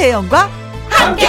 [0.00, 0.48] 김혜영과
[0.88, 1.26] 함께.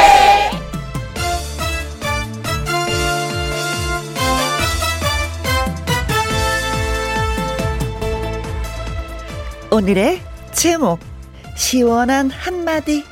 [9.70, 10.22] 오늘의
[10.54, 11.00] 제목
[11.58, 13.04] 시원한 한마디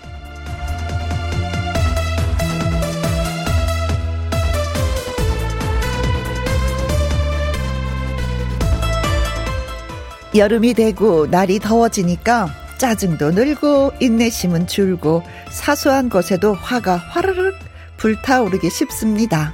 [10.34, 17.54] 여름이 되고 날이 더워지니까 짜증도 늘고 인내심은 줄고 사소한 것에도 화가 화르륵
[17.98, 19.52] 불타오르기 쉽습니다.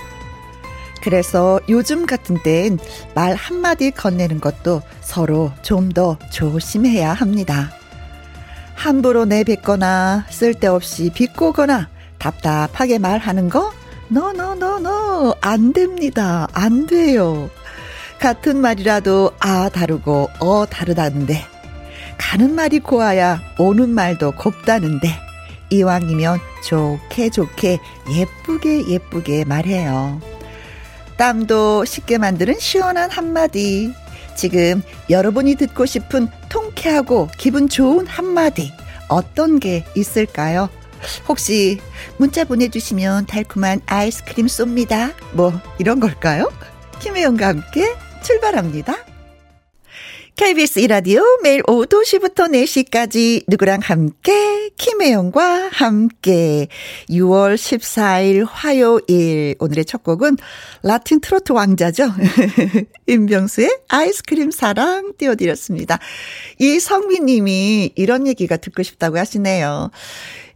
[1.03, 2.79] 그래서 요즘 같은 때엔
[3.15, 7.71] 말 한마디 건네는 것도 서로 좀 더 조심해야 합니다.
[8.75, 11.89] 함부로 내뱉거나 쓸데없이 비꼬거나
[12.19, 13.71] 답답하게 말하는 거?
[14.09, 16.47] 노노노노 안 됩니다.
[16.53, 17.49] 안 돼요.
[18.19, 21.54] 같은 말이라도 아 다르고 어 다르다는데
[22.17, 25.09] 가는 말이 고와야 오는 말도 곱다는데
[25.69, 30.21] 이왕이면 좋게 좋게 예쁘게 예쁘게 말해요.
[31.17, 33.93] 땀도 쉽게 만드는 시원한 한마디.
[34.35, 38.73] 지금 여러분이 듣고 싶은 통쾌하고 기분 좋은 한마디
[39.07, 40.69] 어떤 게 있을까요?
[41.27, 41.79] 혹시
[42.17, 45.13] 문자 보내주시면 달콤한 아이스크림 쏩니다.
[45.33, 46.51] 뭐 이런 걸까요?
[46.99, 48.95] 김혜영과 함께 출발합니다.
[50.35, 56.67] KBS 이라디오 매일 오후 2시부터 4시까지 누구랑 함께 김혜영과 함께
[57.09, 60.35] 6월 14일 화요일 오늘의 첫 곡은
[60.83, 62.11] 라틴 트로트 왕자죠.
[63.07, 65.99] 임병수의 아이스크림 사랑 띄워드렸습니다.
[66.59, 69.89] 이성민 님이 이런 얘기가 듣고 싶다고 하시네요.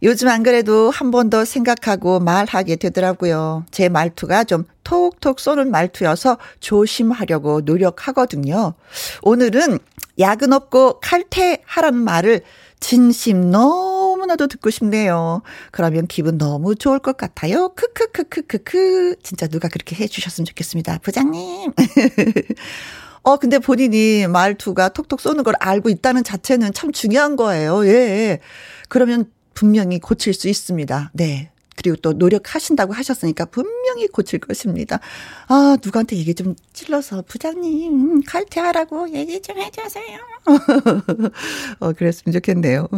[0.02, 3.64] 요즘 안 그래도 한 번 더 생각하고 말하게 되더라고요.
[3.70, 8.74] 제 말투가 좀 톡톡 쏘는 말투여서 조심하려고 노력하거든요.
[9.22, 9.78] 오늘은
[10.18, 12.42] 야근 없고 칼퇴하라는 말을
[12.80, 15.42] 진심 너무나도 듣고 싶네요.
[15.70, 17.70] 그러면 기분 너무 좋을 것 같아요.
[17.74, 19.16] 크크크크크크.
[19.22, 20.98] 진짜 누가 그렇게 해 주셨으면 좋겠습니다.
[20.98, 21.72] 부장님.
[23.22, 27.86] 어, 근데 본인이 말투가 톡톡 쏘는 걸 알고 있다는 자체는 참 중요한 거예요.
[27.86, 28.40] 예.
[28.88, 31.10] 그러면 분명히 고칠 수 있습니다.
[31.12, 31.50] 네.
[31.76, 35.00] 그리고 또 노력하신다고 하셨으니까 분명히 고칠 것입니다.
[35.48, 40.18] 아, 누구한테 얘기 좀 찔러서 부장님 칼퇴하라고 얘기 좀 해주세요.
[41.80, 42.88] 어, 그랬으면 좋겠네요.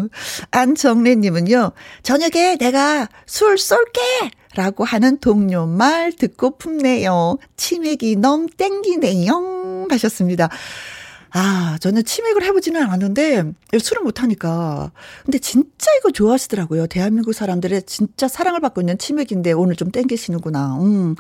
[0.51, 1.73] 안정래님은요,
[2.03, 4.01] 저녁에 내가 술 쏠게!
[4.55, 7.39] 라고 하는 동료 말 듣고 품네요.
[7.57, 9.87] 치맥이 너무 땡기네요.
[9.91, 10.51] 하셨습니다.
[11.35, 14.93] 아, 저는 치맥을 해보지는 않았는데, 술을 못하니까.
[15.25, 16.87] 근데 진짜 이거 좋아하시더라고요.
[16.89, 20.77] 대한민국 사람들의 진짜 사랑을 받고 있는 치맥인데, 오늘 좀 땡기시는구나.
[20.81, 21.17] 음.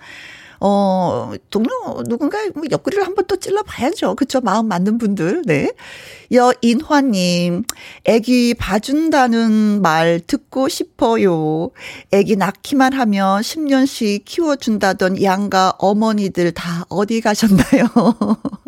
[0.65, 1.69] 어, 동료,
[2.06, 4.15] 누군가 뭐 옆구리를 한번 또 찔러봐야죠.
[4.15, 4.41] 그쵸?
[4.41, 5.43] 마음 맞는 분들.
[5.45, 5.73] 네.
[6.31, 7.65] 여인화님,
[8.05, 11.71] 애기 봐준다는 말 듣고 싶어요.
[12.12, 17.89] 애기 낳기만 하면 10년씩 키워준다던 양가 어머니들 다 어디 가셨나요?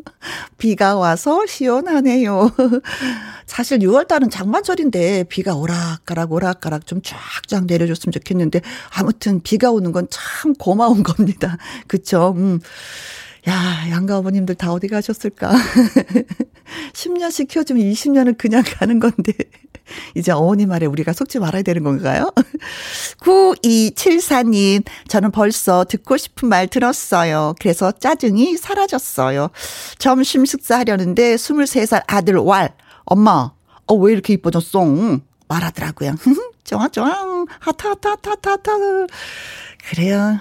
[0.58, 2.50] 비가 와서 시원하네요.
[3.46, 8.60] 사실 6월달은 장마절인데 비가 오락가락 오락가락 좀 쫙쫙 내려줬으면 좋겠는데
[8.96, 11.56] 아무튼 비가 오는 건 참 고마운 겁니다.
[11.86, 12.34] 그쵸?
[12.36, 12.60] 음.
[13.48, 15.52] 야, 양가 어머님들 다 어디 가셨을까?
[16.94, 19.32] 10년씩 키워주면 20년은 그냥 가는 건데.
[20.14, 22.32] 이제 어머니 말에 우리가 속지 말아야 되는 건가요?
[23.20, 27.54] 9274님, 저는 벌써 듣고 싶은 말 들었어요.
[27.60, 29.50] 그래서 짜증이 사라졌어요.
[29.98, 32.74] 점심 식사하려는데 23살 아들 왈,
[33.04, 33.52] 엄마,
[33.86, 34.84] 어, 왜 이렇게 이뻐졌어?
[35.48, 36.14] 말하더라고요.
[36.64, 37.44] 좋아, 좋아.
[37.60, 38.72] 하타, 하타, 하타, 하타.
[39.90, 40.40] 그래요.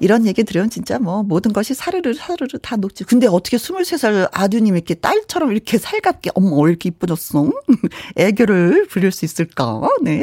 [0.00, 3.04] 이런 얘기 들으면 진짜 뭐 모든 것이 사르르 사르르 다 녹지.
[3.04, 7.50] 근데 어떻게 23살 아드님 이렇게 딸처럼 이렇게 살갑게 어머 왜 이렇게 이뻐졌어?
[8.16, 9.80] 애교를 부릴 수 있을까?
[10.02, 10.22] 네.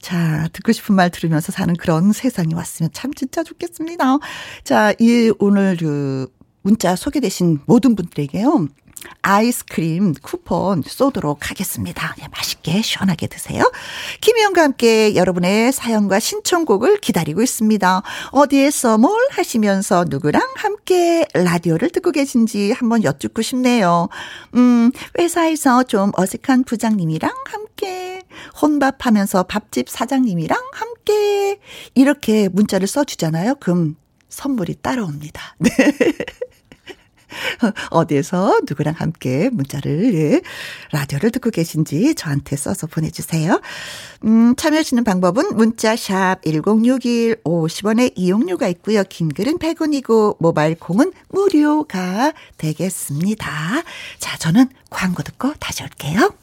[0.00, 4.18] 자, 듣고 싶은 말 들으면서 사는 그런 세상이 왔으면 참 진짜 좋겠습니다.
[4.64, 6.26] 자, 이 오늘 그
[6.62, 8.68] 문자 소개되신 모든 분들에게요.
[9.22, 12.14] 아이스크림 쿠폰 쏘도록 하겠습니다.
[12.22, 13.70] 예, 맛있게 시원하게 드세요.
[14.20, 18.02] 김희영과 함께 여러분의 사연과 신청곡을 기다리고 있습니다.
[18.32, 24.08] 어디에서 뭘 하시면서 누구랑 함께 라디오를 듣고 계신지 한번 여쭙고 싶네요.
[24.54, 28.22] 음, 회사에서 좀 어색한 부장님이랑 함께
[28.60, 31.58] 혼밥하면서 밥집 사장님이랑 함께
[31.94, 33.56] 이렇게 문자를 써주잖아요.
[33.56, 33.96] 그럼
[34.28, 35.56] 선물이 따라옵니다.
[35.58, 35.70] 네.
[37.90, 40.40] 어디에서 누구랑 함께 문자를, 예,
[40.92, 43.60] 라디오를 듣고 계신지 저한테 써서 보내주세요.
[44.24, 49.02] 음, 참여하시는 방법은 문자 샵 1061 50원의 이용료가 있고요.
[49.08, 53.82] 긴 글은 100원이고 모바일 콩은 무료가 되겠습니다.
[54.18, 56.39] 자, 저는 광고 듣고 다시 올게요.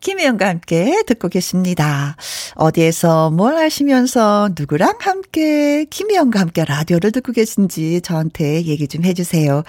[0.00, 2.16] 김혜영과 함께 듣고 계십니다.
[2.54, 9.62] 어디에서 뭘 하시면서 누구랑 함께 김혜영과 함께 라디오를 듣고 계신지 저한테 얘기 좀 해주세요.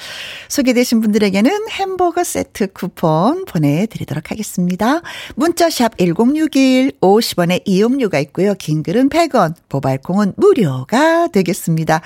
[0.48, 5.02] 소개되신 분들에게는 햄버거 세트 쿠폰 보내드리도록 하겠습니다.
[5.36, 8.54] 문자샵 1061 50원의 이용료가 있고요.
[8.56, 12.02] 긴 글은 100원, 모바일콩은 무료가 되겠습니다.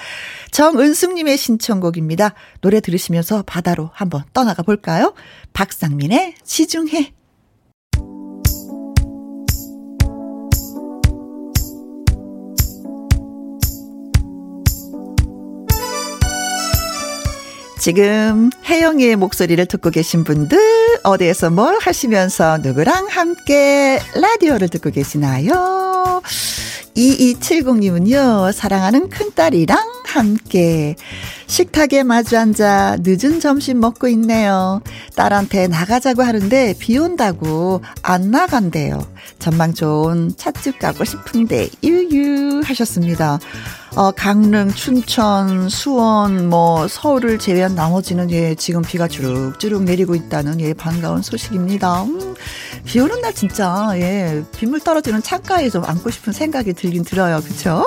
[0.52, 2.34] 정은숙님의 신청곡입니다.
[2.62, 5.14] 노래 들으시면서 바다로 한번 떠나가 볼까요?
[5.54, 7.15] 박상민의 시중해.
[17.78, 20.58] 지금 혜영이의 목소리를 듣고 계신 분들
[21.04, 26.22] 어디에서 뭘 하시면서 누구랑 함께 라디오를 듣고 계시나요?
[26.96, 30.96] 2270님은요, 사랑하는 큰딸이랑 함께
[31.48, 34.82] 식탁에 마주 앉아 늦은 점심 먹고 있네요.
[35.16, 39.06] 딸한테 나가자고 하는데 비 온다고 안 나간대요.
[39.40, 43.40] 전망 좋은 찻집 가고 싶은데 유유 하셨습니다.
[43.96, 50.74] 어, 강릉, 춘천, 수원, 뭐 서울을 제외한 나머지는 예 지금 비가 주룩주룩 내리고 있다는 예
[50.74, 52.04] 반가운 소식입니다.
[52.04, 52.36] 음,
[52.84, 57.86] 비 오는 날 진짜 예 빗물 떨어지는 창가에 좀 앉고 싶은 생각이 들긴 들어요, 그렇죠?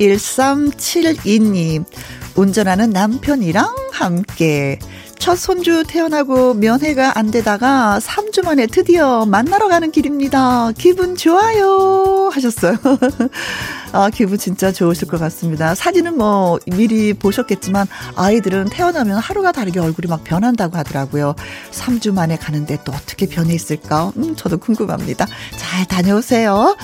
[0.00, 1.84] 1372님
[2.34, 4.78] 운전하는 남편이랑 함께
[5.18, 10.72] 첫 손주 태어나고 면회가 안 되다가 3주 만에 드디어 만나러 가는 길입니다.
[10.78, 12.30] 기분 좋아요.
[12.32, 12.76] 하셨어요.
[13.92, 15.74] 아, 기분 진짜 좋으실 것 같습니다.
[15.74, 21.34] 사진은 뭐 미리 보셨겠지만 아이들은 태어나면 하루가 다르게 얼굴이 막 변한다고 하더라고요.
[21.72, 24.12] 3주 만에 가는데 또 어떻게 변해 있을까?
[24.16, 25.26] 음, 저도 궁금합니다.
[25.56, 26.76] 잘 다녀오세요.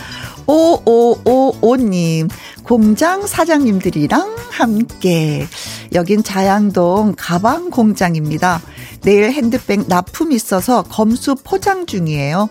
[0.47, 2.29] 5555님,
[2.65, 5.47] 공장 사장님들이랑 함께.
[5.95, 8.61] 여긴 자양동 가방 공장입니다.
[9.07, 12.49] 내일 핸드백 납품 있어서 검수 포장 중이에요.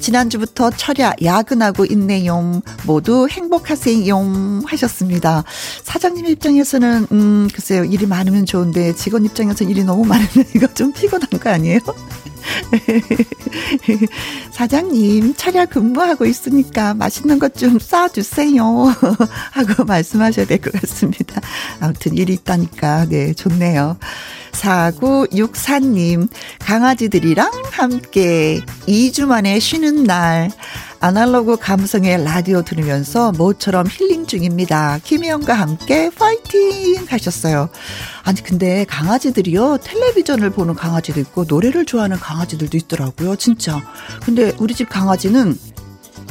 [0.00, 2.62] 지난주부터 철야 야근하고 있네요.
[2.86, 4.62] 모두 행복하세요.
[4.64, 5.44] 하셨습니다.
[5.84, 7.84] 사장님 입장에서는, 음, 글쎄요.
[7.84, 11.80] 일이 많으면 좋은데 직원 입장에서 일이 너무 많으면 이거 좀 피곤한 거 아니에요?
[14.52, 18.64] 사장님, 차려 근무하고 있으니까 맛있는 것 좀 싸주세요.
[19.52, 21.40] 하고 말씀하셔야 될 것 같습니다.
[21.80, 23.98] 아무튼 일이 있다니까, 네, 좋네요.
[24.52, 26.28] 4964님,
[26.60, 30.50] 강아지들이랑 함께 2주 만에 쉬는 날,
[31.00, 34.98] 아날로그 감성의 라디오 들으면서 모처럼 힐링 중입니다.
[35.04, 37.68] 김혜영과 함께 파이팅 하셨어요.
[38.24, 43.36] 아니 근데 강아지들이요 텔레비전을 보는 강아지도 있고 노래를 좋아하는 강아지들도 있더라고요.
[43.36, 43.80] 진짜.
[44.24, 45.56] 근데 우리 집 강아지는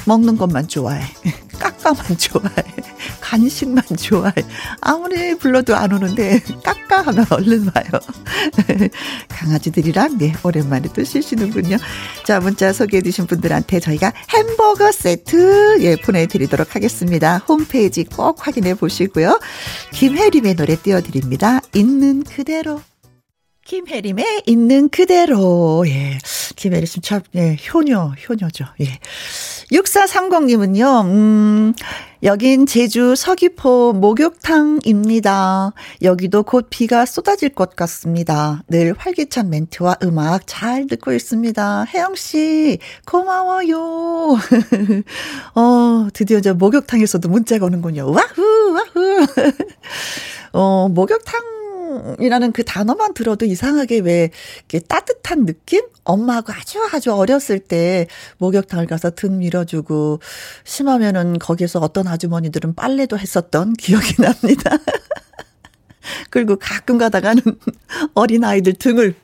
[0.08, 1.04] 먹는 것만 좋아해.
[1.60, 2.64] 까까만 좋아해.
[3.20, 4.34] 간식만 좋아해.
[4.80, 8.02] 아무리 불러도 안 오는데 까까 하면 얼른 와요.
[9.28, 11.78] 강아지들이랑 네 오랜만에 또 쉬시는군요.
[12.26, 17.40] 자 문자 소개해 주신 분들한테 저희가 햄버거 세트 예 보내드리도록 하겠습니다.
[17.40, 19.40] 홈페이지 꼭 확인해 보시고요.
[19.92, 21.60] 김혜림의 노래 띄워드립니다.
[21.74, 22.82] 있는 그대로.
[23.68, 25.84] 김혜림의 있는 그대로.
[25.88, 26.18] 예.
[26.56, 28.64] 김혜림 씨 참, 예, 효녀, 효녀죠.
[28.80, 28.86] 예.
[29.74, 31.74] 6430님은요, 음,
[32.24, 35.74] 여긴 제주 서귀포 목욕탕입니다.
[36.02, 38.64] 여기도 곧 비가 쏟아질 것 같습니다.
[38.70, 41.88] 늘 활기찬 멘트와 음악 잘 듣고 있습니다.
[41.94, 44.38] 혜영씨, 고마워요.
[45.56, 48.12] 어, 드디어 이제 목욕탕에서도 문자가 오는군요.
[48.12, 49.28] 와후, 와후.
[50.54, 51.57] 어, 목욕탕
[52.20, 55.84] 이라는 그 단어만 들어도 이상하게 왜 이렇게 따뜻한 느낌?
[56.04, 60.20] 엄마하고 아주 아주 어렸을 때 목욕탕을 가서 등 밀어주고
[60.64, 64.78] 심하면은 거기서 어떤 아주머니들은 빨래도 했었던 기억이 납니다.
[66.30, 67.42] 그리고 가끔 가다가는
[68.16, 69.16] 어린 아이들 등을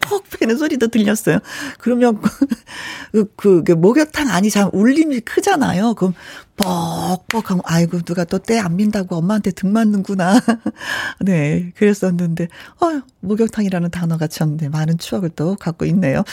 [0.00, 1.38] 퍽 패는 소리도 들렸어요.
[1.78, 2.20] 그러면
[3.12, 5.94] 그, 그, 그 목욕탕 안이 참 울림이 크잖아요.
[5.94, 6.14] 그럼
[6.60, 10.38] 뻑뻑하고 아이고 누가 또 때 안 민다고 엄마한테 등 맞는구나.
[11.20, 12.48] 네, 그랬었는데
[12.80, 16.24] 어 목욕탕이라는 단어가 참 네, 많은 추억을 또 갖고 있네요.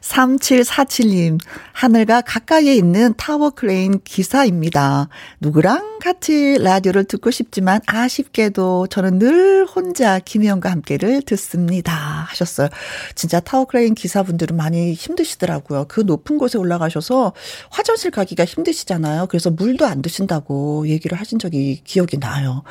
[0.00, 1.38] 3747님
[1.72, 5.08] 하늘과 가까이에 있는 타워 크레인 기사입니다.
[5.40, 11.92] 누구랑 같이 라디오를 듣고 싶지만 아쉽게도 저는 늘 혼자 김혜영과 함께를 듣습니다.
[12.28, 12.68] 하셨어요.
[13.14, 15.86] 진짜 타워 크레인 기사분들은 많이 힘드시더라고요.
[15.88, 17.32] 그 높은 곳에 올라가셔서
[17.70, 19.26] 화장실 가기가 힘드시잖아요.
[19.28, 22.62] 그래서 물도 안 드신다고 얘기를 하신 적이 기억이 나요.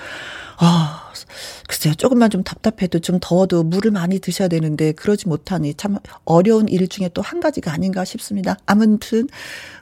[0.63, 1.09] 아,
[1.67, 1.95] 글쎄요.
[1.95, 7.09] 조금만 좀 답답해도 좀 더워도 물을 많이 드셔야 되는데 그러지 못하니 참 어려운 일 중에
[7.13, 8.57] 또 한 가지가 아닌가 싶습니다.
[8.65, 9.27] 아무튼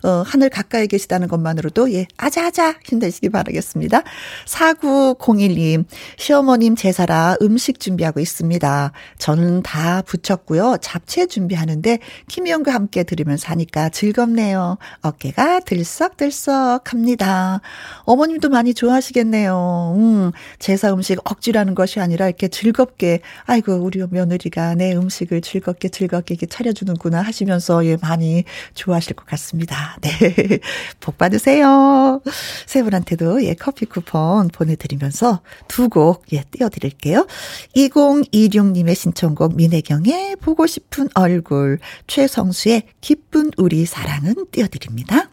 [0.03, 4.03] 어, 하늘 가까이 계시다는 것만으로도 예, 아자아자 힘내시기 바라겠습니다.
[4.45, 5.85] 4901님,
[6.17, 8.91] 시어머님 제사라 음식 준비하고 있습니다.
[9.17, 10.77] 저는 다 붙였고요.
[10.81, 14.77] 잡채 준비하는데 김희영과 함께 들으면서 하니까 즐겁네요.
[15.01, 17.61] 어깨가 들썩들썩 합니다.
[18.03, 19.95] 어머님도 많이 좋아하시겠네요.
[19.97, 20.31] 음,
[20.69, 26.35] 제사 음식 억지로 하는 것이 아니라 이렇게 즐겁게, 아이고, 우리 며느리가 내 음식을 즐겁게 즐겁게
[26.35, 28.43] 이렇게 차려주는구나 하시면서 예, 많이
[28.75, 29.97] 좋아하실 것 같습니다.
[30.01, 30.59] 네.
[30.99, 32.21] 복 받으세요.
[32.67, 37.25] 세 분한테도 예, 커피 쿠폰 보내드리면서 두 곡, 예, 띄워드릴게요.
[37.75, 45.31] 2026님의 신청곡 민혜경의 보고 싶은 얼굴, 최성수의 기쁜 우리 사랑은 띄워드립니다.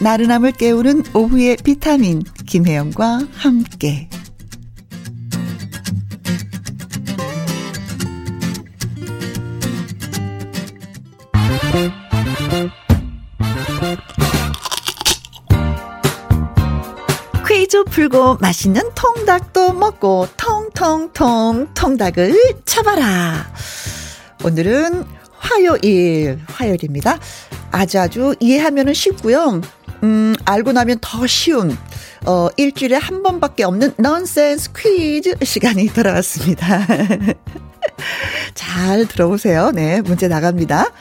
[0.00, 4.08] 나른함을 깨우는 오후의 비타민 김혜영과 함께
[17.46, 23.52] 퀴즈 풀고 맛있는 통닭도 먹고 통통통 통닭을 쳐봐라.
[24.44, 25.04] 오늘은
[25.38, 27.18] 화요일, 화요일입니다.
[27.72, 29.60] 아주 아주 이해하면 쉽고요.
[30.02, 31.76] 음, 알고 나면 더 쉬운,
[32.26, 36.86] 어, 일주일에 한 번밖에 없는 넌센스 퀴즈 시간이 돌아왔습니다.
[38.54, 39.70] 잘 들어보세요.
[39.72, 40.92] 네, 문제 나갑니다.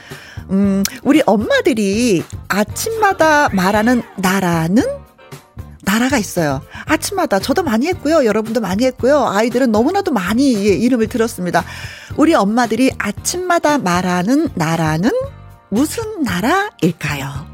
[0.49, 4.83] 음, 우리 엄마들이 아침마다 말하는 나라는
[5.83, 6.61] 나라가 있어요.
[6.85, 8.25] 아침마다 저도 많이 했고요.
[8.25, 9.25] 여러분도 많이 했고요.
[9.27, 11.63] 아이들은 너무나도 많이 이름을 들었습니다.
[12.17, 15.11] 우리 엄마들이 아침마다 말하는 나라는
[15.69, 17.47] 무슨 나라일까요?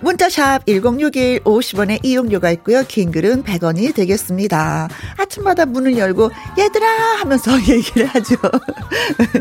[0.00, 2.84] 문자샵 1061 50원의 이용료가 있고요.
[2.86, 4.88] 긴 글은 100원이 되겠습니다.
[5.16, 6.86] 아침마다 문을 열고 얘들아
[7.18, 8.36] 하면서 얘기를 하죠.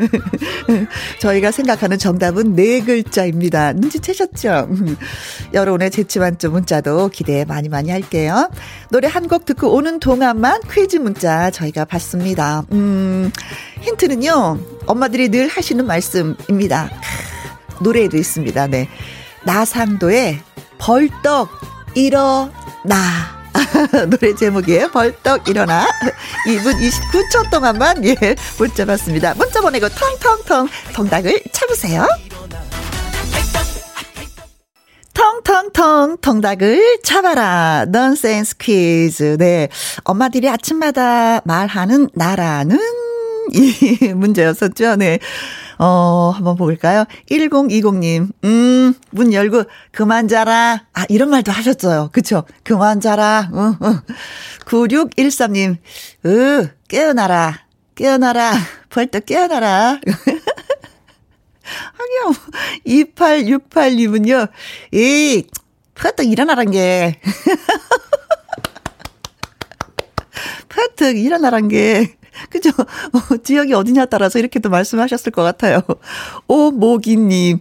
[1.22, 3.74] 저희가 생각하는 정답은 네 글자입니다.
[3.74, 4.70] 눈치채셨죠?
[5.54, 8.50] 여러분의 재치만점 문자도 기대 많이 많이 할게요.
[8.90, 12.64] 노래 한 곡 듣고 오는 동안만 퀴즈 문자 저희가 받습니다.
[12.72, 13.30] 음,
[13.82, 14.58] 힌트는요.
[14.86, 16.90] 엄마들이 늘 하시는 말씀입니다.
[17.82, 18.68] 노래에도 있습니다.
[18.68, 18.88] 네.
[19.48, 20.42] 나상도의
[20.78, 21.50] 벌떡
[21.96, 22.92] 일어나.
[24.10, 24.90] 노래 제목이에요.
[24.92, 25.88] 벌떡 일어나.
[26.46, 28.16] 2분 29초 동안만, 예,
[28.60, 29.34] 문자 받습니다.
[29.36, 32.06] 문자 보내고 텅텅텅 통닭을 쳐보세요.
[35.14, 37.86] 텅텅텅 통닭을 잡아라.
[37.88, 39.38] 넌센스 퀴즈.
[39.40, 39.70] 네.
[40.04, 42.78] 엄마들이 아침마다 말하는 나라는
[43.54, 44.98] 이 문제였었죠.
[44.98, 45.20] 네.
[45.80, 47.06] 어, 한번 볼까요?
[47.30, 50.86] 1020님, 음, 문 열고, 그만 자라.
[50.94, 52.10] 아, 이런 말도 하셨어요.
[52.12, 52.44] 그쵸?
[52.64, 53.50] 그만 자라.
[53.54, 54.00] 응, 응.
[54.66, 55.78] 9613님,
[56.26, 57.66] 으, 깨어나라.
[57.96, 58.54] 깨어나라.
[58.90, 60.00] 벌떡 깨어나라.
[61.98, 62.34] 하기요.
[62.86, 64.50] 2868님은요,
[64.92, 65.44] 이,
[65.96, 67.20] 벌떡 일어나란 게.
[70.70, 72.16] 벌떡 일어나란 게.
[72.50, 72.70] 그죠?
[72.70, 75.82] 어, 지역이 어디냐 따라서 이렇게도 말씀하셨을 것 같아요.
[76.48, 77.60] 오모기님,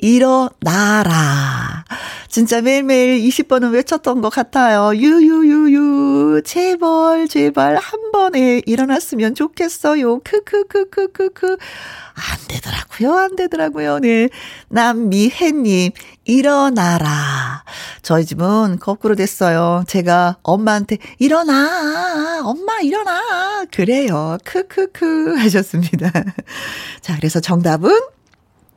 [0.00, 1.84] 일어나라.
[2.28, 4.94] 진짜 매일매일 20번은 외쳤던 것 같아요.
[4.94, 6.42] 유유유유.
[6.44, 10.20] 제발, 제발, 한 번에 일어났으면 좋겠어요.
[10.20, 11.46] 크크크크크크.
[11.48, 13.14] 안 되더라고요.
[13.16, 13.98] 안 되더라고요.
[13.98, 14.28] 네.
[14.68, 15.90] 남미혜님,
[16.24, 17.64] 일어나라.
[18.02, 19.82] 저희 집은 거꾸로 됐어요.
[19.88, 22.42] 제가 엄마한테, 일어나.
[22.44, 23.64] 엄마, 일어나.
[23.72, 24.38] 그래요.
[24.44, 25.34] 크크크.
[25.38, 26.12] 하셨습니다.
[27.02, 27.90] 자, 그래서 정답은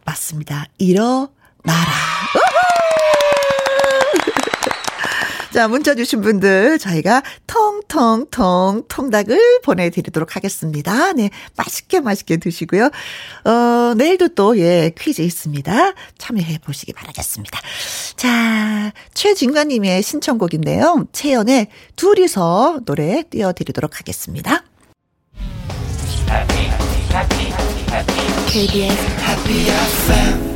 [0.05, 0.65] 맞습니다.
[0.77, 1.33] 일어나라.
[5.53, 11.13] 자, 문자 주신 분들 저희가 통통통 통닭을 보내드리도록 하겠습니다.
[11.13, 12.89] 네, 맛있게 맛있게 드시고요.
[13.45, 15.93] 어, 내일도 또, 예, 퀴즈 있습니다.
[16.17, 17.59] 참여해 보시기 바라겠습니다.
[18.15, 21.05] 자, 최진관님의 신청곡인데요.
[21.11, 21.67] 채연의
[21.97, 24.63] 둘이서 노래 띄워드리도록 하겠습니다.
[28.53, 30.53] KBS Happy FM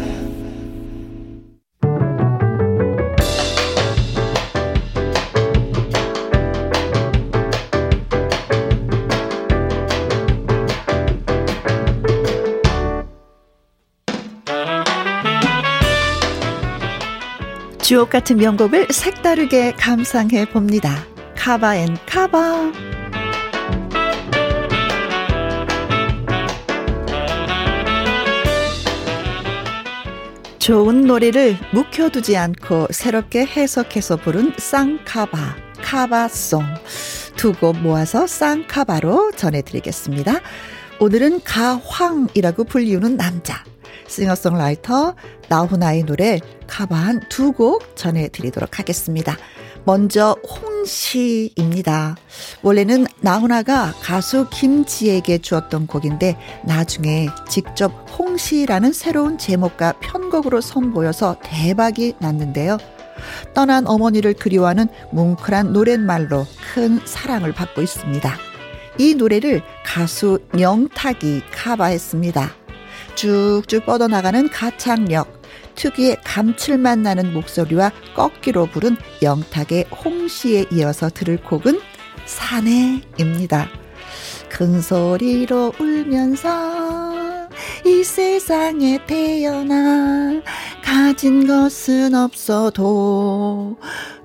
[17.81, 21.03] 주옥 같은 명곡을 색다르게 감상해 봅니다.
[21.35, 22.86] cover and cover.
[30.67, 36.61] 좋은 노래를 묵혀두지 않고 새롭게 해석해서 부른 쌍카바, cover song.
[37.37, 40.41] 두 곡 모아서 쌍카바로 전해드리겠습니다.
[40.99, 43.63] 오늘은 가황이라고 불리우는 남자.
[44.09, 45.15] 싱어송라이터
[45.47, 49.37] 나훈아의 노래 카바 한 두 곡 전해드리도록 하겠습니다.
[49.87, 52.17] 먼저 홍시입니다.
[52.61, 57.87] 원래는 나훈아가 가수 김지에게 주었던 곡인데 나중에 직접
[58.19, 62.77] 홍시라는 새로운 제목과 편곡으로 선보여서 대박이 났는데요.
[63.53, 68.35] 떠난 어머니를 그리워하는 뭉클한 노랫말로 큰 사랑을 받고 있습니다.
[68.97, 72.51] 이 노래를 가수 영탁이 카바했습니다.
[73.15, 75.36] 쭉쭉 뻗어나가는 가창력,
[75.77, 81.79] 특유의 감칠맛 나는 목소리와 꺾기로 부른 영탁의 홍시에 이어서 들을 곡은
[82.25, 83.69] 사내입니다.
[84.49, 87.47] 큰 소리로 울면서
[87.85, 90.41] 이 세상에 태어나
[90.83, 93.77] 가진 것은 없어도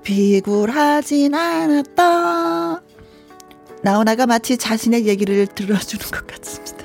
[0.02, 2.82] 비굴하진 않았다.
[3.82, 6.81] 나훈아가 마치 자신의 얘기를 들어주는 것 같습니다.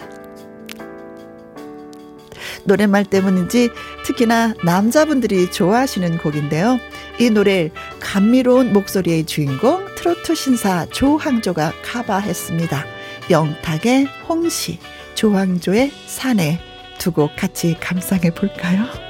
[2.68, 3.72] 노랫말 때문인지
[4.06, 6.80] 특히나 남자분들이 좋아하시는 곡인데요.
[7.20, 12.86] 이 노래 감미로운 목소리의 주인공 트로트 신사 조항조가 카바했습니다.
[13.30, 14.80] 영탁의 홍시,
[15.16, 16.60] 조항조의 사내
[17.00, 19.07] 두 곡 같이 감상해 볼까요?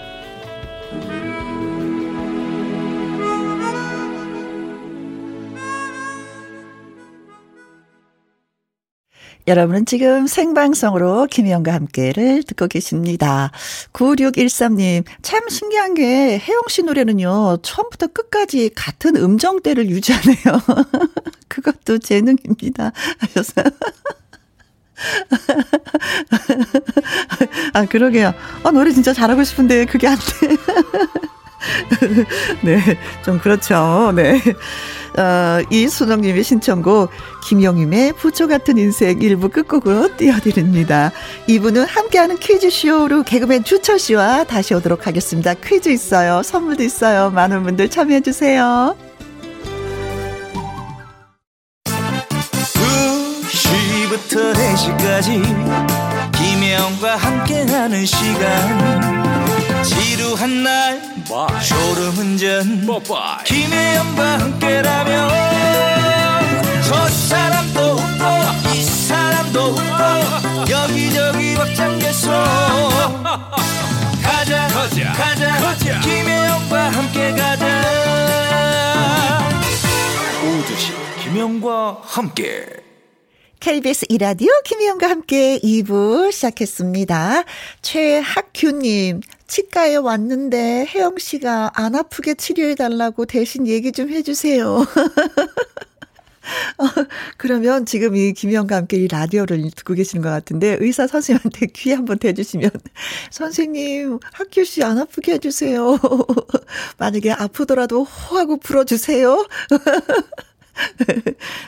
[9.48, 13.52] 여러분은 지금 생방송으로 김희영과 함께를 듣고 계십니다.
[13.94, 20.38] 9613님, 참 신기한 게 혜영 씨 노래는요, 처음부터 끝까지 같은 음정대를 유지하네요.
[21.48, 22.92] 그것도 재능입니다.
[23.20, 23.64] 하셨어요.
[27.74, 28.34] 아, 그러게요.
[28.64, 30.58] 아, 노래 진짜 잘하고 싶은데 그게 안 돼.
[32.64, 32.82] 네,
[33.24, 34.12] 좀 그렇죠.
[34.14, 34.42] 네.
[35.18, 37.10] 어, 이순영님의 신청곡
[37.48, 41.12] 김영임의 부초 같은 인생 일부 끝곡으로 띄워드립니다.
[41.48, 45.54] 이분은 함께하는 퀴즈쇼로 개그맨 주철 씨와 다시 오도록 하겠습니다.
[45.56, 46.44] 퀴즈 있어요.
[46.44, 47.32] 선물도 있어요.
[47.32, 48.96] 많은 분들 참여해주세요.
[53.48, 55.42] 2시부터 4시까지
[56.34, 60.34] 김혜영과 함께하는 시간 지루
[61.28, 61.62] Bye.
[61.62, 63.44] 졸음운전 Bye.
[63.46, 65.30] 김혜영과 함께라면
[66.88, 72.32] 저 사람도 웃고 이 사람도 웃고 여기저기 벅장개소
[74.24, 76.00] 가자 가자 가자, 가자.
[76.00, 77.84] 김혜영과 함께 가자
[80.44, 82.66] 오두시 김혜영과 함께
[83.60, 87.44] KBS 이라디오 김희영과 함께 2부 시작했습니다.
[87.82, 94.86] 최학규님, 치과에 왔는데 혜영 씨가 안 아프게 치료해 달라고 대신 얘기 좀 해주세요.
[96.78, 96.86] 어,
[97.38, 102.18] 그러면 지금 이 김희영과 함께 이 라디오를 듣고 계시는 것 같은데 의사 선생님한테 귀 한번
[102.20, 102.70] 대주시면
[103.32, 105.98] 선생님 학교 씨 안 아프게 해주세요.
[106.98, 109.46] 만약에 아프더라도 호하고 불어주세요.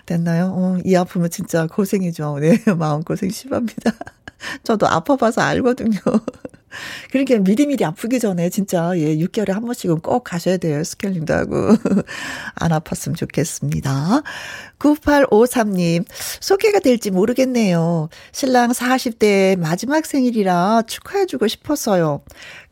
[0.05, 0.53] 됐나요?
[0.55, 2.37] 어, 이 아픔은 진짜 고생이죠.
[2.39, 3.91] 네, 마음고생 심합니다.
[4.63, 5.99] 저도 아파봐서 알거든요.
[7.11, 10.83] 그러니까 미리미리 아프기 전에 진짜 예 6개월에 한 번씩은 꼭 가셔야 돼요.
[10.83, 11.69] 스케일링도 하고
[12.55, 14.21] 안 아팠으면 좋겠습니다.
[14.79, 16.05] 9853님
[16.39, 18.09] 소개가 될지 모르겠네요.
[18.31, 22.21] 신랑 40대 마지막 생일이라 축하해주고 싶었어요.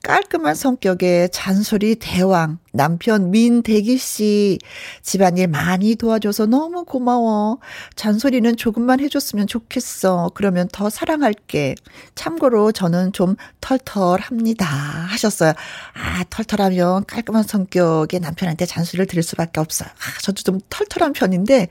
[0.03, 4.59] 깔끔한 성격의 잔소리 대왕 남편 민대기 씨
[5.01, 7.57] 집안일 많이 도와줘서 너무 고마워.
[7.95, 10.31] 잔소리는 조금만 해줬으면 좋겠어.
[10.35, 11.75] 그러면 더 사랑할게.
[12.15, 14.65] 참고로 저는 좀 털털합니다.
[14.65, 15.53] 하셨어요.
[15.93, 19.89] 아 털털하면 깔끔한 성격의 남편한테 잔소리를 들을 수밖에 없어요.
[19.89, 21.67] 아, 저도 좀 털털한 편인데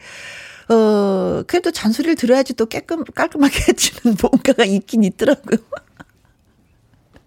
[0.69, 5.59] 어 그래도 잔소리를 들어야지 또 깨끔 깔끔하게 해주는 뭔가가 있긴 있더라고요.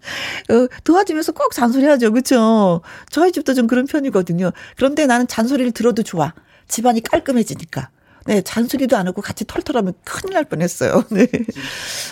[0.50, 2.12] 어, 도와주면서 꼭 잔소리 하죠.
[2.12, 2.80] 그쵸?
[3.10, 4.52] 저희 집도 좀 그런 편이거든요.
[4.76, 6.32] 그런데 나는 잔소리를 들어도 좋아.
[6.68, 7.90] 집안이 깔끔해지니까.
[8.26, 11.04] 네, 잔소리도 안 하고 같이 털털하면 큰일 날 뻔했어요.
[11.10, 11.26] 네.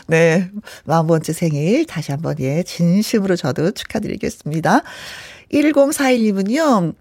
[0.06, 0.50] 네.
[0.84, 4.82] 마음번째 생일 다시 한번 예, 진심으로 저도 축하드리겠습니다.
[5.52, 6.94] 1041님은요,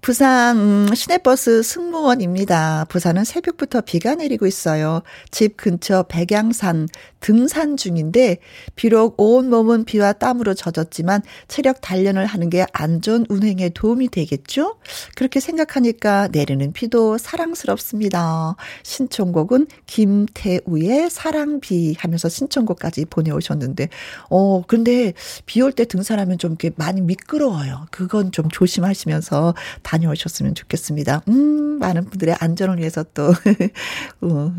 [0.00, 2.86] 부산 음, 시내버스 승무원입니다.
[2.88, 5.02] 부산은 새벽부터 비가 내리고 있어요.
[5.30, 6.88] 집 근처 백양산
[7.20, 8.38] 등산 중인데
[8.76, 14.76] 비록 온몸은 비와 땀으로 젖었지만 체력 단련을 하는 게 안전 운행에 도움이 되겠죠?
[15.16, 18.54] 그렇게 생각하니까 내리는 비도 사랑스럽습니다.
[18.84, 23.88] 신청곡은 김태우의 사랑비 하면서 신청곡까지 보내오셨는데
[24.30, 25.12] 어 근데
[25.44, 27.86] 비 올 때 등산하면 좀 이렇게 많이 미끄러워요.
[27.90, 29.54] 그건 좀 조심하시면서
[29.88, 31.22] 다녀오셨으면 좋겠습니다.
[31.28, 33.32] 음, 많은 분들의 안전을 위해서 또,
[34.20, 34.54] 어,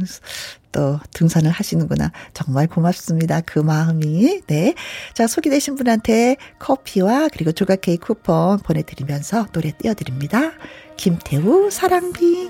[0.71, 2.11] 또 등산을 하시는구나.
[2.33, 3.41] 정말 고맙습니다.
[3.41, 4.41] 그 마음이.
[4.47, 4.73] 네.
[5.13, 10.53] 자, 소개되신 분한테 커피와 그리고 조각 케이크 쿠폰 보내드리면서 노래 띄워드립니다.
[10.97, 12.49] 김태우 사랑비.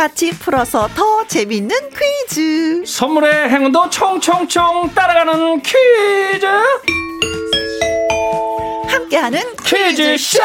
[0.00, 2.84] 같이 풀어서 더 재밌는 퀴즈.
[2.86, 6.46] 선물의 행운도 총총총 따라가는 퀴즈.
[8.88, 10.38] 함께하는 퀴즈 쇼.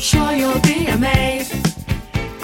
[0.00, 1.49] sure you'll be amazed.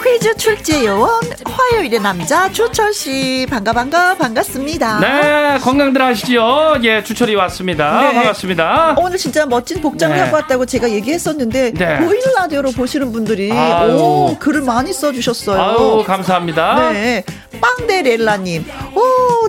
[0.03, 4.99] 퀴즈 출제 요원 화요일의 남자 주철 씨 반가 반가 반갑습니다.
[4.99, 6.75] 네 건강들 하시죠.
[6.83, 8.01] 예 주철이 왔습니다.
[8.01, 8.13] 네.
[8.13, 8.95] 반갑습니다.
[8.99, 10.21] 오늘 진짜 멋진 복장을 네.
[10.23, 11.97] 하고 왔다고 제가 얘기했었는데 네.
[11.99, 13.91] 보이는 라디오로 보시는 분들이 아유.
[13.97, 15.61] 오 글을 많이 써주셨어요.
[15.61, 16.91] 아유 감사합니다.
[16.93, 17.23] 네
[17.59, 19.01] 빵데렐라님 오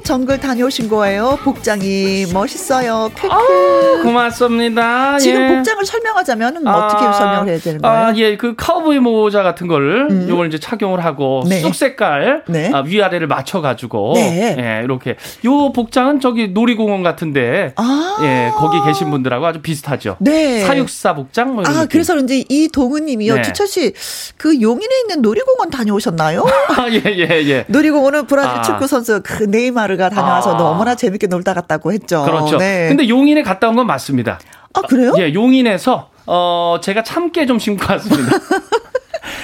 [0.03, 1.39] 정글 다녀오신 거예요.
[1.45, 3.11] 복장이 멋있어요.
[3.31, 5.19] 아 고맙습니다.
[5.19, 5.49] 지금 예.
[5.57, 7.97] 복장을 설명하자면 아, 어떻게 설명을 해야 되는 거예요?
[7.97, 10.27] 아 예 그 카우보이 모자 같은 거를 음.
[10.29, 11.61] 요걸 이제 착용을 하고 네.
[11.61, 12.71] 쑥 색깔 네.
[12.73, 14.57] 아, 위아래를 맞춰 가지고 네.
[14.59, 20.17] 예, 이렇게 요 복장은 저기 놀이공원 같은데 아~ 예 거기 계신 분들하고 아주 비슷하죠.
[20.21, 20.65] 네.
[20.65, 21.65] 사육사 복장 뭐.
[21.67, 23.43] 아 그래서 이제 이 동우님이요 네.
[23.43, 23.93] 주철 씨
[24.37, 26.45] 그 용인에 있는 놀이공원 다녀오셨나요?
[26.91, 28.63] 예예 예, 예, 놀이공원은 브라질 아.
[28.63, 30.59] 축구 선수 그 네이마르 가 다녀와서 아.
[30.59, 32.25] 너무나 재밌게 놀다 갔다고 했죠.
[32.25, 32.57] 그렇죠.
[32.59, 32.89] 네.
[32.89, 34.39] 근데 용인에 갔다 온 건 맞습니다.
[34.75, 35.15] 아 그래요?
[35.19, 38.37] 예 용인에서 어 제가 참깨 좀 심고 왔습니다.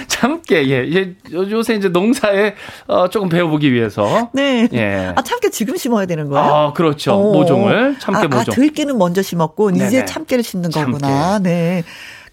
[0.08, 2.54] 참깨, 예, 예, 요새 이제 농사에
[2.86, 4.30] 어, 조금 배워보기 위해서.
[4.32, 4.68] 네.
[4.72, 5.12] 예.
[5.14, 6.44] 아, 참깨 지금 심어야 되는 거예요?
[6.54, 7.14] 아, 그렇죠.
[7.18, 7.32] 오.
[7.32, 8.40] 모종을, 참깨 아, 아 모종.
[8.40, 9.86] 아, 들깨는 먼저 심었고, 네네.
[9.86, 10.92] 이제 참깨를 심는 참깨.
[10.92, 11.38] 거구나.
[11.40, 11.82] 네.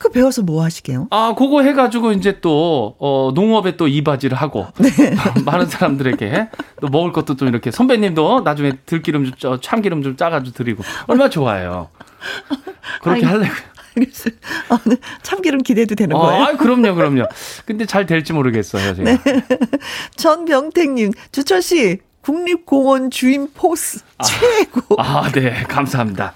[0.02, 1.10] 그 배워서 뭐 하시게요?
[1.12, 4.66] 아, 그거 해가지고 이제 또, 어, 농업에 또 이바지를 하고.
[4.82, 4.90] 네.
[5.46, 6.50] 많은 사람들에게
[6.82, 10.84] 또 먹을 것도 또 이렇게 선배님도 나중에 들기름 좀, 참기름 좀 짜가지고 드리고.
[11.06, 11.90] 얼마나 좋아요.
[13.04, 13.54] 그렇게 하려고.
[13.96, 14.34] 알겠어요.
[14.70, 14.96] 아, 네.
[15.22, 16.44] 참기름 기대도 되는 어, 거예요?
[16.46, 17.26] 아, 그럼요, 그럼요.
[17.68, 19.12] 근데 잘 될지 모르겠어요, 제가.
[19.12, 19.20] 네.
[20.18, 24.96] 전병택님, 주철 씨, 국립공원 주인 포스 아, 최고.
[25.00, 26.34] 아, 네, 감사합니다.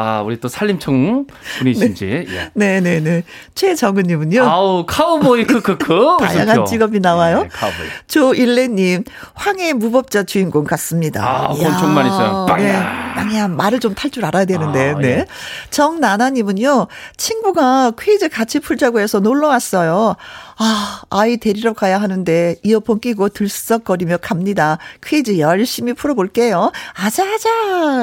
[0.00, 1.26] 아, 우리 또 산림청
[1.58, 2.06] 분이신지.
[2.06, 2.24] 네.
[2.28, 2.50] 예.
[2.54, 3.00] 네네 네.
[3.00, 3.22] 네,
[3.56, 4.44] 최정은님은요.
[4.44, 6.18] 아우, 카우보이 크크크.
[6.22, 7.42] 다양한 직업이 나와요.
[7.42, 7.86] 네, 카우보이.
[8.06, 9.02] 조일레님,
[9.34, 11.48] 황해 무법자 주인공 같습니다.
[11.50, 12.46] 아, 정말 있어요.
[12.46, 12.58] 빵야.
[12.62, 13.48] 네, 빵야.
[13.48, 14.90] 말을 좀 탈 줄 알아야 되는데.
[14.90, 15.08] 아, 네.
[15.08, 15.26] 예.
[15.70, 20.14] 정나나님은요, 친구가 퀴즈 같이 풀자고 해서 놀러 왔어요.
[20.60, 24.78] 아, 아이 데리러 가야 하는데 이어폰 끼고 들썩거리며 갑니다.
[25.04, 26.72] 퀴즈 열심히 풀어볼게요.
[26.94, 27.48] 아자아자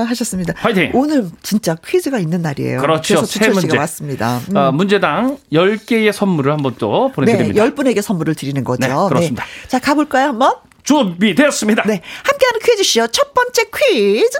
[0.07, 0.53] 하셨습니다.
[0.57, 0.91] 화이팅!
[0.93, 2.79] 오늘 진짜 퀴즈가 있는 날이에요.
[2.79, 3.15] 그렇죠.
[3.15, 3.77] 그래서 세 문제.
[3.77, 4.39] 왔습니다.
[4.51, 4.55] 음.
[4.55, 7.63] 어, 문제당 10개의 선물을 한번 또 보내드립니다.
[7.63, 8.87] 네, 10분에게 선물을 드리는 거죠.
[8.87, 9.43] 네, 그렇습니다.
[9.43, 9.67] 네.
[9.67, 10.53] 자, 가볼까요, 한번?
[10.83, 11.83] 준비되었습니다.
[11.87, 12.01] 네.
[12.23, 14.37] 함께하는 퀴즈쇼 첫 번째 퀴즈.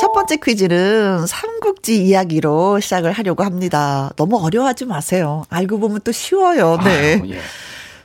[0.00, 4.10] 첫 번째 퀴즈는 삼국지 이야기로 시작을 하려고 합니다.
[4.16, 5.44] 너무 어려워하지 마세요.
[5.48, 6.78] 알고 보면 또 쉬워요.
[6.84, 7.20] 네.
[7.22, 7.40] 아유, 예.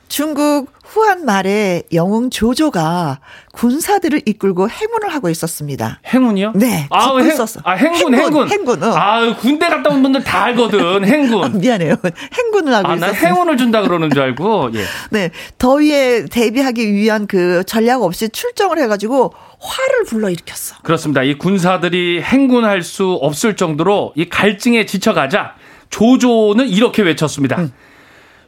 [0.08, 3.20] 중국 후한 말에 영웅 조조가
[3.54, 6.00] 군사들을 이끌고 행운을 하고 있었습니다.
[6.06, 6.52] 행운이요?
[6.54, 6.86] 네.
[6.90, 8.50] 아, 행, 아 행군, 행군.
[8.50, 8.82] 행군.
[8.82, 8.94] 어.
[8.94, 11.06] 아, 군대 갔다 온 분들 다 알거든.
[11.06, 11.44] 행군.
[11.44, 11.96] 아, 미안해요.
[12.34, 13.14] 행군을 하고 아, 있었어요.
[13.14, 14.70] 행운을 준다 그러는 줄 알고.
[14.74, 14.84] 예.
[15.10, 15.30] 네.
[15.56, 20.76] 더위에 대비하기 위한 그 전략 없이 출정을 해가지고 화를 불러일으켰어.
[20.82, 21.22] 그렇습니다.
[21.22, 25.54] 이 군사들이 행군할 수 없을 정도로 이 갈증에 지쳐가자
[25.88, 27.58] 조조는 이렇게 외쳤습니다.
[27.58, 27.72] 음.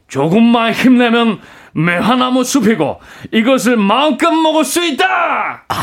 [0.09, 1.41] 조금만 힘내면
[1.73, 3.01] 매화나무 숲이고
[3.33, 5.65] 이것을 마음껏 먹을 수 있다.
[5.69, 5.75] 아,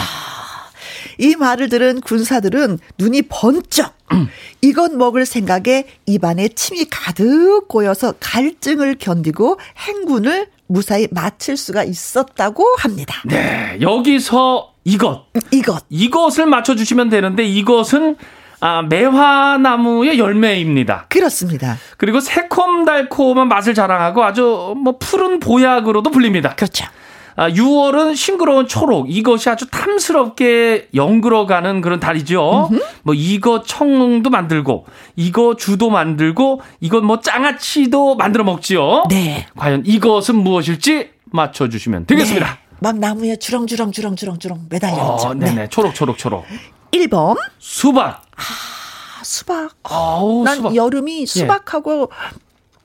[1.18, 3.94] 이 말을 들은 군사들은 눈이 번쩍.
[4.14, 4.28] 음.
[4.62, 13.22] 이것 먹을 생각에 입안에 침이 가득 고여서 갈증을 견디고 행군을 무사히 마칠 수가 있었다고 합니다.
[13.26, 18.16] 네, 여기서 이것, 이것, 이것을 맞춰주시면 되는데 이것은
[18.64, 21.08] 아, 매화나무의 열매입니다.
[21.10, 21.78] 그렇습니다.
[21.98, 26.54] 그리고 새콤달콤한 맛을 자랑하고 아주 뭐 푸른 보약으로도 불립니다.
[26.56, 26.86] 그렇죠.
[27.36, 29.08] 아, 6월은 싱그러운 초록.
[29.10, 32.70] 이것이 아주 탐스럽게 연그러가는 그런 달이죠.
[32.72, 32.82] 음흠.
[33.04, 39.06] 뭐 이거 청도 만들고, 이거 주도 만들고, 이건 뭐 장아찌도 만들어 먹지요.
[39.10, 39.48] 네.
[39.58, 42.46] 과연 이것은 무엇일지 맞춰 주시면 되겠습니다.
[42.46, 42.52] 네.
[42.80, 45.28] 막 나무에 주렁주렁 주렁주렁 주렁 매달려 있죠.
[45.30, 45.54] 어, 네네.
[45.54, 45.68] 네.
[45.70, 46.46] 초록 초록 초록.
[46.92, 47.38] 1번.
[47.60, 48.24] 수박.
[48.36, 49.72] 아, 수박.
[49.84, 50.76] 아우, 난 수박.
[50.76, 51.26] 여름이 예.
[51.26, 52.38] 수박하고 예.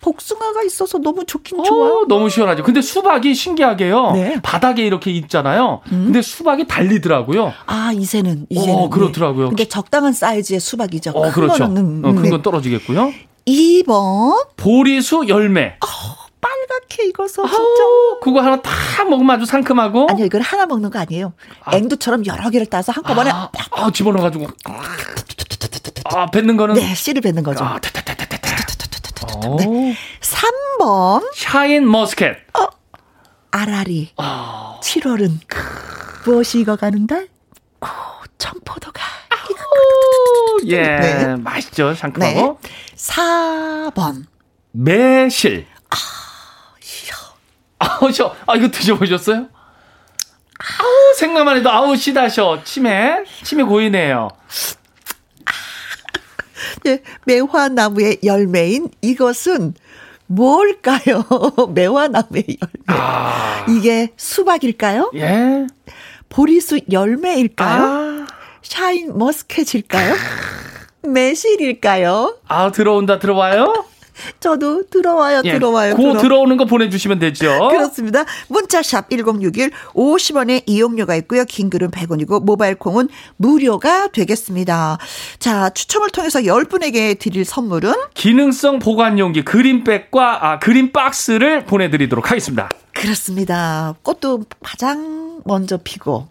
[0.06, 2.04] 복숭아가 있어서 너무 좋긴 어, 좋아요.
[2.08, 2.62] 너무 시원하죠.
[2.62, 4.12] 근데 수박이 신기하게요.
[4.12, 4.40] 네.
[4.40, 5.80] 바닥에 이렇게 있잖아요.
[5.90, 6.04] 음.
[6.04, 7.52] 근데 수박이 달리더라고요.
[7.66, 8.46] 아, 이새는.
[8.48, 8.74] 이새는.
[8.74, 9.46] 어, 그렇더라고요.
[9.46, 9.48] 네.
[9.50, 11.10] 근데 적당한 사이즈의 수박이죠.
[11.10, 11.64] 어, 그렇죠.
[11.64, 13.12] 거는, 어, 큰건 떨어지겠고요.
[13.48, 14.46] 2번.
[14.56, 15.76] 보리수 열매.
[15.80, 15.88] 어,
[16.40, 17.84] 빨갛게 익어서 진짜.
[18.22, 20.06] 그거 하나 다 먹으면 아주 상큼하고.
[20.08, 21.32] 아니요, 이건 하나 먹는 거 아니에요.
[21.64, 21.74] 아.
[21.76, 24.46] 앵두처럼 여러 개를 따서 한꺼번에 아, 아 집어넣어가지고.
[26.04, 26.76] 아, 뱉는 거는?
[26.76, 27.64] 네, 씨를 뱉는 거죠.
[27.64, 27.80] 아,
[29.58, 29.96] 네.
[30.20, 31.30] 3번.
[31.34, 32.36] 샤인 머스켓.
[32.58, 32.68] 어,
[33.50, 34.12] 아라리.
[34.16, 34.80] 어.
[34.82, 35.40] 7월은
[36.24, 37.28] 무엇이 익어가는 달?
[37.80, 37.86] 오,
[38.38, 39.02] 청포도가.
[40.66, 41.36] 예, 네.
[41.36, 42.58] 맛있죠, 상큼하고.
[42.62, 42.70] 네.
[42.96, 44.24] 4번.
[44.72, 45.66] 매실.
[45.90, 45.96] 아,
[47.78, 48.34] 아우, 셔.
[48.46, 49.36] 아, 이거 드셔보셨어요?
[50.58, 52.62] 아우, 생각만 해도 아우, 시다셔.
[52.64, 53.22] 치매.
[53.44, 54.28] 치매 고이네요.
[56.84, 59.74] 네, 매화나무의 열매인 이것은
[60.26, 61.24] 뭘까요?
[61.74, 62.84] 매화나무의 열매.
[62.86, 63.64] 아.
[63.68, 65.12] 이게 수박일까요?
[65.16, 65.66] 예.
[66.28, 67.84] 보리수 열매일까요?
[67.84, 68.26] 아.
[68.62, 70.14] 샤인 머스켓일까요?
[71.02, 72.38] 매실일까요?
[72.48, 73.84] 아, 들어온다, 들어와요?
[74.40, 75.96] 저도 들어와요, 예, 들어와요.
[75.96, 76.20] 고 들어.
[76.20, 77.68] 들어오는 거 보내주시면 되죠.
[77.70, 78.24] 그렇습니다.
[78.48, 81.44] 문자샵 1061 50원의 이용료가 있고요.
[81.44, 84.98] 긴 글은 100원이고 모바일 콩은 무료가 되겠습니다.
[85.38, 92.68] 자, 추첨을 통해서 10분에게 드릴 선물은 기능성 보관용기 그린백과 아, 그린박스를 보내드리도록 하겠습니다.
[92.92, 93.94] 그렇습니다.
[94.02, 96.28] 꽃도 가장 먼저 피고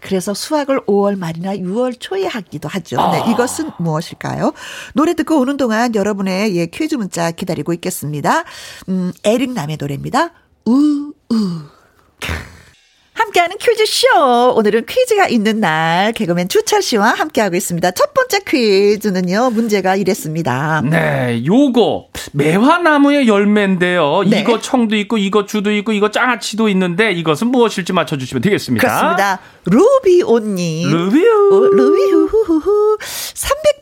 [0.00, 2.96] 그래서 수학을 5월 말이나 6월 초에 하기도 하죠.
[2.96, 3.30] 네, 아.
[3.30, 4.52] 이것은 무엇일까요?
[4.94, 8.44] 노래 듣고 오는 동안 여러분의 예, 퀴즈 문자 기다리고 있겠습니다.
[8.88, 10.32] 음, 에릭 남의 노래입니다.
[10.66, 11.36] 우, 우.
[13.14, 14.54] 함께하는 퀴즈쇼.
[14.56, 17.90] 오늘은 퀴즈가 있는 날 개그맨 주철 씨와 함께하고 있습니다.
[17.90, 19.50] 첫 번째 퀴즈는요.
[19.50, 20.80] 문제가 이랬습니다.
[20.88, 24.22] 네, 요거 매화나무의 열매인데요.
[24.26, 24.40] 네.
[24.40, 28.86] 이거 청도 있고 이거 주도 있고 이거 장아찌도 있는데 이것은 무엇일지 맞춰주시면 되겠습니다.
[28.86, 29.40] 그렇습니다.
[29.66, 30.90] 루비오님.
[30.90, 31.30] 루비오.
[31.52, 32.98] 어, 루비오후후후.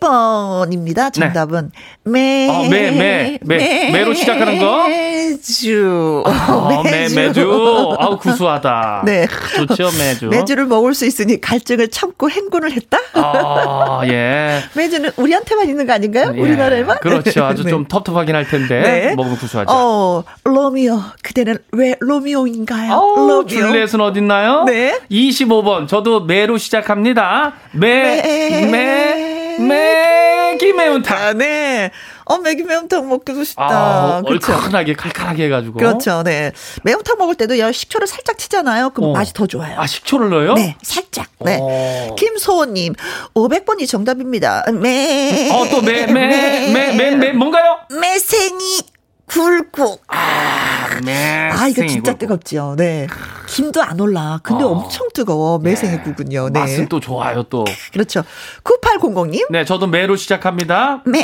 [0.01, 1.13] 300번입니다.
[1.13, 1.71] 정답은
[2.05, 2.11] 네.
[2.11, 2.49] 매.
[2.49, 3.91] 어, 매, 매, 매.
[3.93, 4.89] 매로 시작하는 거?
[4.89, 6.23] 매주.
[6.27, 7.15] 어, 매주.
[7.15, 7.95] 매, 매주.
[7.99, 9.03] 아우, 구수하다.
[9.07, 9.27] 네.
[9.57, 9.91] 좋죠.
[9.99, 10.27] 매주.
[10.29, 12.99] 매주를 먹을 수 있으니 갈증을 참고 행군을 했다?
[13.15, 14.63] 아, 예.
[14.75, 16.33] 매주는 우리한테만 있는 거 아닌가요?
[16.35, 16.41] 예.
[16.41, 16.99] 우리나라에만?
[17.01, 17.45] 그렇죠.
[17.45, 17.71] 아주 네.
[17.71, 18.81] 좀 텁텁하긴 할 텐데.
[18.81, 19.15] 네.
[19.15, 19.71] 먹으면 구수하죠.
[19.73, 21.01] 어, 로미오.
[21.23, 22.93] 그대는 왜 로미오인가요?
[22.93, 23.47] 어, 로미오.
[23.47, 24.65] 줄렛은 어딨나요?
[24.65, 24.99] 네.
[25.11, 25.89] 25번.
[25.89, 27.55] 저도 매로 시작합니다.
[27.73, 31.17] 매, 매, 매, 기 매운탕.
[31.17, 31.91] 아, 네.
[32.29, 33.65] 어, 매기 매운탕 먹기도 싶다.
[33.65, 35.79] 아, 얼큰하게 칼칼하게 해가지고.
[35.79, 36.53] 그렇죠, 네.
[36.83, 38.91] 매운탕 먹을 때도 식초를 살짝 치잖아요.
[38.91, 39.13] 그럼 어.
[39.15, 39.81] 맛이 더 좋아요.
[39.81, 40.55] 아, 식초를 넣어요?
[40.55, 41.29] 네, 살짝.
[41.41, 41.59] 네.
[41.61, 42.15] 어.
[42.19, 42.95] 김소호님,
[43.35, 44.65] 500번이 정답입니다.
[44.73, 45.51] 매.
[45.51, 47.79] 어, 또 매, 매, 매, 매, 매, 뭔가요?
[48.01, 48.98] 매생이
[49.29, 50.03] 굴국.
[50.09, 51.51] 아, 매.
[51.51, 52.19] 아, 이거 진짜 굴국.
[52.19, 52.75] 뜨겁죠.
[52.77, 53.07] 네.
[53.47, 54.41] 김도 안 올라.
[54.43, 54.69] 근데 어.
[54.69, 55.59] 엄청 뜨거워.
[55.59, 56.03] 매생이 네.
[56.03, 56.51] 국은요.
[56.51, 56.61] 네.
[56.61, 57.65] 맛은 또 좋아요, 또.
[57.93, 58.23] 그렇죠.
[58.65, 59.47] 9800님.
[59.51, 61.03] 네, 저도 매로 시작합니다.
[61.07, 61.21] 매.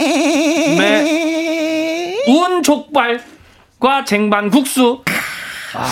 [0.78, 2.16] 매.
[2.28, 5.02] 운 족발과 쟁반 국수.
[5.74, 5.88] 아.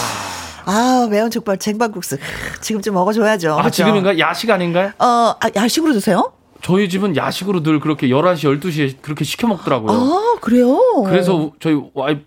[0.65, 2.19] 아, 매운 족발 쟁반국수.
[2.61, 3.53] 지금쯤 먹어줘야죠.
[3.55, 3.71] 아, 그렇죠?
[3.85, 4.17] 지금인가?
[4.19, 4.93] 야식 아닌가요?
[4.99, 5.05] 어,
[5.41, 6.33] 아, 야식으로 드세요?
[6.63, 9.91] 저희 집은 야식으로 늘 그렇게 11시, 12시에 그렇게 시켜 먹더라고요.
[9.91, 10.79] 아, 그래요?
[11.07, 12.19] 그래서 저희 와이,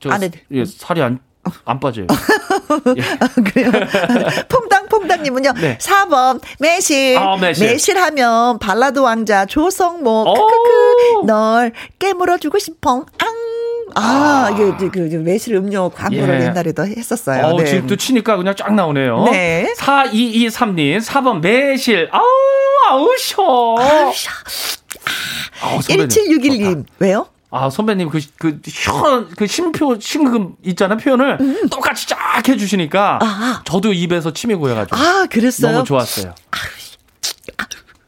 [0.00, 0.30] 저, 아, 네.
[0.52, 1.18] 예, 살이 안,
[1.64, 2.06] 안 빠져요.
[2.96, 3.02] 예.
[3.20, 3.70] 아, 그래요?
[4.48, 5.52] 퐁당 퐁당님은요.
[5.54, 5.78] 네.
[5.78, 7.16] 4번, 매실.
[7.16, 7.66] 아, 매실.
[7.66, 10.24] 매실 하면 발라드 왕자 조성모.
[10.34, 11.26] 크크크.
[11.26, 13.06] 널 깨물어주고 싶어.
[13.18, 13.34] 앙.
[13.96, 16.46] 아, 아, 이게 그 매실 음료 광고를 예.
[16.46, 17.46] 옛날에도 했었어요.
[17.46, 17.64] 어, 네.
[17.64, 19.24] 지금 또 치니까 그냥 쫙 나오네요.
[19.30, 19.72] 네.
[19.78, 22.08] 4223님, 4번 매실.
[22.10, 22.22] 아우,
[22.90, 23.42] 아우, 셔.
[23.78, 24.30] 아우, 셔.
[25.60, 27.26] 아, 1761님, 왜요?
[27.50, 31.68] 아, 선배님, 그, 그, 현, 그 심표, 심금 있잖아요, 표현을 음.
[31.68, 33.62] 똑같이 쫙 해주시니까 아.
[33.64, 34.96] 저도 입에서 침이 고여가지고.
[34.96, 35.70] 아, 그랬어요?
[35.72, 36.34] 너무 좋았어요.
[36.50, 36.56] 아,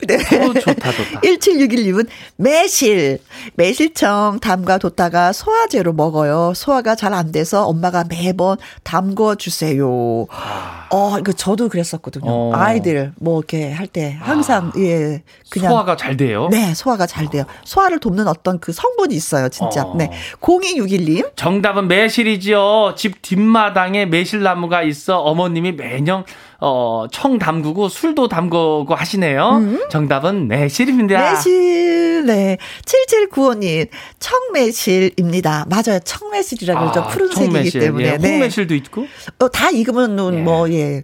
[0.06, 0.14] 네.
[0.16, 1.20] 어, 좋다, 좋다.
[1.22, 3.18] 1761님은 매실,
[3.54, 6.52] 매실청 담가 뒀다가 소화제로 먹어요.
[6.54, 10.26] 소화가 잘 안 돼서 엄마가 매번 담궈 주세요.
[10.30, 10.86] 아.
[10.90, 12.24] 어, 이거 저도 그랬었거든요.
[12.30, 12.52] 어.
[12.54, 14.78] 아이들 뭐 이렇게 할 때 항상 아.
[14.78, 16.48] 예, 그냥 소화가 잘 돼요.
[16.50, 17.44] 네, 소화가 잘 돼요.
[17.64, 19.82] 소화를 돕는 어떤 그 성분이 있어요, 진짜.
[19.84, 19.94] 어.
[19.96, 20.10] 네.
[20.40, 21.30] 0261님.
[21.36, 22.94] 정답은 매실이지요.
[22.96, 26.24] 집 뒷마당에 매실나무가 있어 어머님이 매년
[26.60, 29.48] 어, 청 담그고 술도 담그고 하시네요.
[29.58, 29.80] 음.
[29.90, 31.32] 정답은 매실입니다.
[31.32, 32.56] 매실, 네.
[32.84, 33.88] 7795님,
[34.18, 35.66] 청매실입니다.
[35.68, 36.00] 맞아요.
[36.04, 37.00] 청매실이라고 그러죠.
[37.00, 37.80] 아, 푸른색이기 청매실.
[37.80, 38.04] 때문에.
[38.06, 38.32] 예, 네.
[38.32, 39.06] 홍매실도 있고.
[39.38, 40.38] 어, 다 익으면 예.
[40.40, 41.02] 뭐, 예.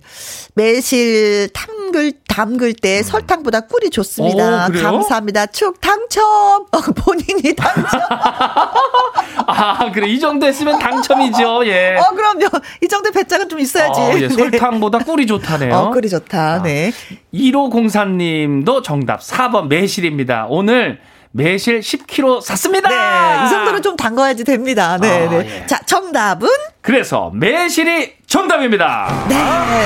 [0.54, 3.02] 매실 담글, 담글 때 음.
[3.02, 4.68] 설탕보다 꿀이 좋습니다.
[4.68, 5.46] 오, 감사합니다.
[5.46, 6.24] 축 당첨!
[6.24, 8.00] 어, 본인이 당첨!
[9.46, 10.08] 아, 그래.
[10.08, 11.66] 이 정도 했으면 당첨이죠.
[11.66, 11.96] 예.
[11.96, 12.46] 어, 그럼요.
[12.82, 14.00] 이 정도 배짱은 좀 있어야지.
[14.00, 14.28] 어, 예.
[14.32, 15.74] 설탕보다 꿀이 좋다 네요.
[15.74, 16.54] 어, 꿀이 좋다.
[16.54, 16.62] 아.
[16.62, 16.92] 네.
[17.34, 20.46] 1504님도 정답 4번 매실입니다.
[20.48, 21.00] 오늘
[21.32, 22.88] 매실 10kg 샀습니다.
[22.88, 24.98] 네, 이 정도는 좀 담가야지 됩니다.
[25.00, 25.62] 네, 아, 네.
[25.62, 25.66] 예.
[25.66, 26.48] 자, 정답은?
[26.82, 29.24] 그래서 매실이 정답입니다.
[29.28, 29.36] 네,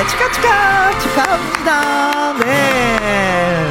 [0.09, 2.33] 축하, 축하, 축하합니다.
[2.45, 3.65] 네.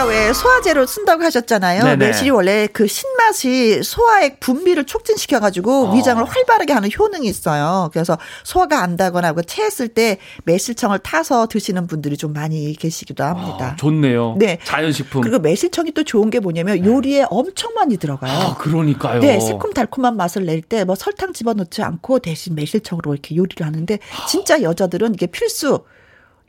[0.00, 1.82] 아까 왜 소화제로 쓴다고 하셨잖아요.
[1.84, 1.96] 네네.
[2.06, 5.94] 매실이 원래 그 신맛이 소화액 분비를 촉진시켜가지고 어.
[5.94, 7.90] 위장을 활발하게 하는 효능이 있어요.
[7.92, 13.72] 그래서 소화가 안 다거나 하고 체했을 때 매실청을 타서 드시는 분들이 좀 많이 계시기도 합니다.
[13.72, 14.36] 아, 좋네요.
[14.38, 14.58] 네.
[14.64, 15.20] 자연식품.
[15.20, 16.88] 그리고 매실청이 또 좋은 게 뭐냐면 네.
[16.88, 18.32] 요리에 엄청 많이 들어가요.
[18.32, 19.20] 아, 그러니까요.
[19.20, 24.62] 네, 새콤달콤한 맛을 낼 때 뭐 설탕 집어넣지 않고 대신 매실청으로 이렇게 요리를 하는데 진짜
[24.62, 25.84] 여자들은 이게 필수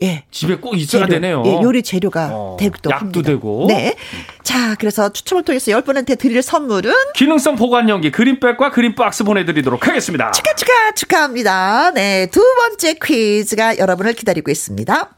[0.03, 0.23] 예.
[0.31, 1.43] 집에 꼭 있어야 재료, 되네요.
[1.45, 3.21] 예, 요리 재료가 어, 되기도 약도 합니다.
[3.21, 3.65] 되고.
[3.67, 3.95] 네.
[4.43, 10.31] 자, 그래서 추첨을 통해서 10분한테 드릴 선물은 기능성 보관용기 그린백과 그린박스 보내드리도록 하겠습니다.
[10.31, 11.91] 축하 축하 축하합니다.
[11.91, 15.09] 네, 두 번째 퀴즈가 여러분을 기다리고 있습니다.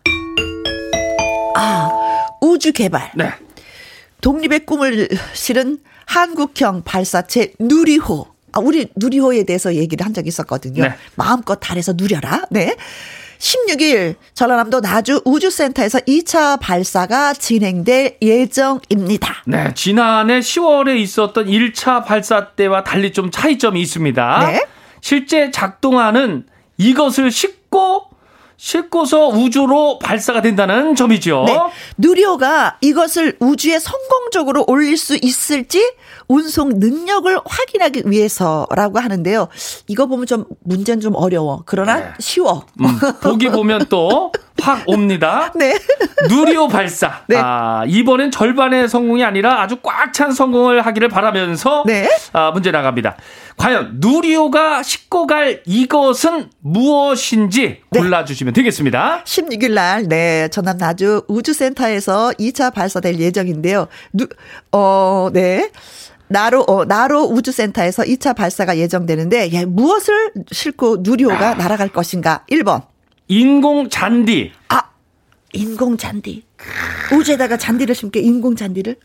[1.56, 1.90] 아,
[2.42, 3.12] 우주 개발.
[3.16, 3.32] 네.
[4.22, 8.28] 독립의 꿈을 실은 한국형 발사체 누리호.
[8.54, 10.84] 아, 우리 누리호에 대해서 얘기를 한 적이 있었거든요.
[10.84, 10.94] 네.
[11.16, 12.44] 마음껏 달에서 누려라.
[12.52, 12.76] 네.
[13.44, 19.44] 16일 전라남도 나주 우주센터에서 2차 발사가 진행될 예정입니다.
[19.46, 24.48] 네, 지난해 10월에 있었던 1차 발사 때와 달리 좀 차이점이 있습니다.
[24.50, 24.66] 네.
[25.02, 26.46] 실제 작동하는
[26.78, 28.13] 이것을 싣고
[28.64, 31.44] 싣고서 우주로 발사가 된다는 점이죠.
[31.46, 31.60] 네.
[31.98, 35.84] 누리호가 이것을 우주에 성공적으로 올릴 수 있을지
[36.30, 39.50] 운송 능력을 확인하기 위해서라고 하는데요.
[39.88, 41.64] 이거 보면 좀 문제는 좀 어려워.
[41.66, 42.06] 그러나 네.
[42.20, 42.66] 쉬워.
[42.80, 42.88] 음,
[43.22, 44.32] 보기 보면 또
[44.64, 45.52] 확 옵니다.
[45.60, 45.78] 네.
[46.30, 47.22] 누리호 발사.
[47.28, 47.36] 네.
[47.38, 52.08] 아, 이번엔 절반의 성공이 아니라 아주 꽉 찬 성공을 하기를 바라면서 네.
[52.34, 53.18] 아, 문제 나갑니다.
[53.58, 58.00] 과연 누리호가 싣고 갈 이것은 무엇인지 네.
[58.00, 59.24] 골라주시면 되겠습니다.
[59.26, 63.88] 16일 날, 네, 전남 나주 우주센터에서 2차 발사될 예정인데요.
[64.14, 64.28] 누,
[64.72, 65.72] 어, 네.
[66.28, 71.54] 나로 어, 나로 우주센터에서 2차 발사가 예정되는데 예, 무엇을 싣고 누리호가 아.
[71.56, 72.46] 날아갈 것인가?
[72.52, 72.93] 1번
[73.28, 74.52] 인공 잔디.
[74.70, 74.82] 아,
[75.54, 76.44] 인공 잔디.
[77.12, 78.96] 우주에다가 잔디를 심게 인공 잔디를?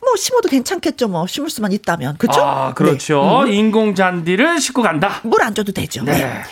[0.00, 1.08] 뭐 심어도 괜찮겠죠.
[1.08, 2.16] 뭐 심을 수만 있다면.
[2.16, 2.40] 그렇죠?
[2.42, 3.42] 아, 그렇죠.
[3.44, 3.50] 네.
[3.50, 3.54] 음.
[3.54, 5.20] 인공 잔디를 싣고 간다.
[5.24, 6.02] 물 안 줘도 되죠.
[6.04, 6.12] 네.
[6.12, 6.42] 네.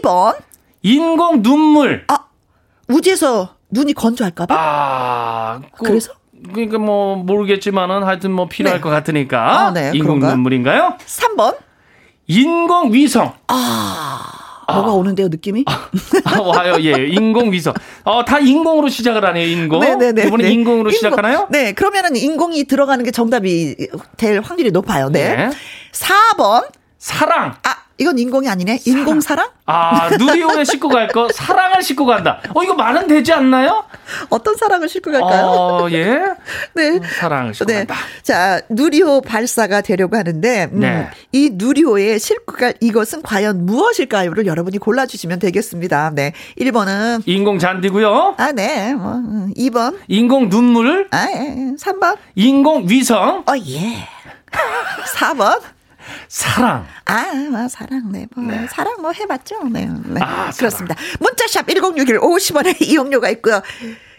[0.00, 0.36] 2번.
[0.82, 2.04] 인공 눈물.
[2.08, 2.18] 아,
[2.88, 4.54] 우주에서 눈이 건조할까 봐?
[4.58, 6.12] 아, 그, 그래서
[6.52, 8.82] 그러니까 뭐 모르겠지만은 하여튼 뭐 필요할 네.
[8.82, 9.66] 것 같으니까.
[9.66, 9.92] 아, 네.
[9.94, 10.34] 인공 그런가?
[10.34, 10.96] 눈물인가요?
[11.06, 11.56] 3번.
[12.26, 13.34] 인공 위성.
[13.48, 14.39] 아.
[14.72, 14.94] 뭐가 아.
[14.94, 15.64] 오는데요, 느낌이?
[15.66, 17.06] 아, 와요, 예.
[17.08, 17.74] 인공위성.
[18.04, 19.80] 어, 다 인공으로 시작을 하네요, 인공.
[19.80, 20.26] 네네네.
[20.26, 20.50] 이번에 네.
[20.52, 20.92] 인공으로 인공.
[20.92, 21.48] 시작하나요?
[21.50, 23.76] 네, 그러면은 인공이 들어가는 게 정답이
[24.16, 25.08] 될 확률이 높아요.
[25.08, 25.36] 네.
[25.36, 25.50] 네.
[25.92, 26.66] 4번.
[26.98, 27.54] 사랑.
[27.62, 28.80] 아, 이건 인공이 아니네.
[28.86, 29.50] 인공 사랑?
[29.66, 32.40] 아, 누리호에 싣고 갈 거, 사랑을 싣고 간다.
[32.54, 33.84] 어, 이거 말은 되지 않나요?
[34.30, 35.44] 어떤 사랑을 싣고 갈까요?
[35.46, 36.18] 어, 예.
[36.74, 36.98] 네.
[37.20, 37.84] 사랑을 싣고 네.
[37.84, 37.94] 간다.
[38.22, 41.10] 자, 누리호 발사가 되려고 하는데, 음, 네.
[41.32, 46.12] 이 누리호에 싣고 갈 이것은 과연 무엇일까요?를 여러분이 골라 주시면 되겠습니다.
[46.14, 46.32] 네.
[46.58, 47.24] 1번은.
[47.26, 48.36] 인공 잔디고요.
[48.38, 48.94] 아, 네.
[48.94, 49.22] 어,
[49.58, 49.92] 2번.
[49.92, 51.06] 음, 인공 눈물.
[51.10, 51.74] 아, 예.
[51.78, 52.16] 3번.
[52.16, 52.42] 예.
[52.42, 53.44] 인공 위성.
[53.46, 54.08] 어, 예.
[55.18, 55.60] 4번.
[56.28, 56.86] 사랑.
[57.04, 58.26] 아, 뭐, 사랑, 네.
[58.34, 58.66] 뭐, 네.
[58.70, 59.64] 사랑 뭐 해봤죠.
[59.70, 59.88] 네.
[60.06, 60.20] 네.
[60.22, 60.94] 아, 그렇습니다.
[61.18, 63.62] 문자샵 1061 50원의 이용료가 있고요.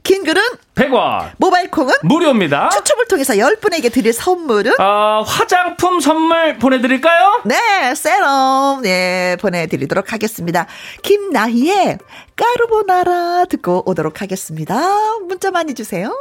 [0.03, 0.41] 긴 글은
[0.75, 1.31] 100원.
[1.37, 2.69] 모바일 콩은 무료입니다.
[2.69, 7.41] 추첨을 통해서 10분에게 드릴 선물은 어, 화장품 선물 보내 드릴까요?
[7.45, 10.65] 네, 세럼 네 보내 드리도록 하겠습니다.
[11.03, 11.99] 김나희의
[12.35, 14.79] 까르보나라 듣고 오도록 하겠습니다.
[15.27, 16.11] 문자 많이 주세요.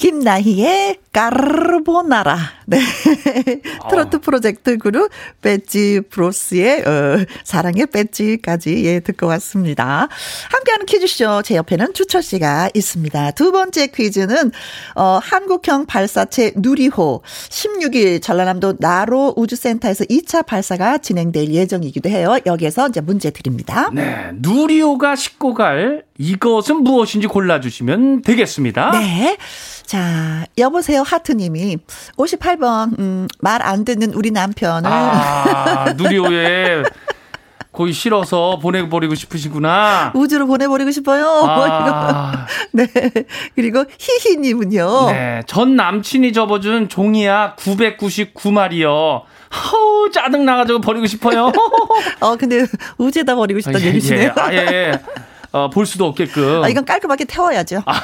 [0.00, 2.38] 김나희의 까르보나라.
[2.64, 2.80] 네.
[3.90, 4.20] 트로트 아.
[4.20, 5.10] 프로젝트 그룹
[5.42, 10.08] 배지 브로스의 어, 사랑의 배지까지 예 듣고 왔습니다.
[10.52, 13.32] 함께하는 퀴즈쇼 제 옆에는 주철 씨가 있습니다.
[13.32, 14.52] 두 번째 퀴즈는
[14.94, 17.20] 어, 한국형 발사체 누리호
[17.50, 22.38] 16일 전라남도 나로 우주센터에서 2차 발사가 진행될 예정이기도 해요.
[22.46, 23.90] 여기에서 이제 문제 드립니다.
[23.92, 24.30] 네.
[24.32, 28.90] 누리호가 싣고 갈 이것은 무엇인지 골라주시면 되겠습니다.
[28.90, 29.38] 네.
[29.86, 31.78] 자, 여보세요 하트님이
[32.18, 36.82] 58번 음, 말 안 듣는 우리 남편을 아, 누리호에
[37.72, 40.12] 거의 싫어서 보내버리고 싶으시구나.
[40.14, 41.24] 우주로 보내버리고 싶어요.
[41.48, 42.46] 아.
[42.72, 42.86] 네.
[43.54, 45.06] 그리고 히히님은요.
[45.10, 45.42] 네.
[45.46, 49.22] 전 남친이 접어준 종이야 999마리요.
[49.72, 51.50] 허우 짜증 나가지고 버리고 싶어요.
[52.20, 52.66] 어 근데
[52.98, 54.34] 우주에다 버리고 싶다는 예, 얘기시네요.
[54.36, 54.92] 예, 아 예
[55.52, 56.62] 어, 볼 수도 없게끔.
[56.62, 57.82] 아, 이건 깔끔하게 태워야죠.
[57.86, 58.00] 아,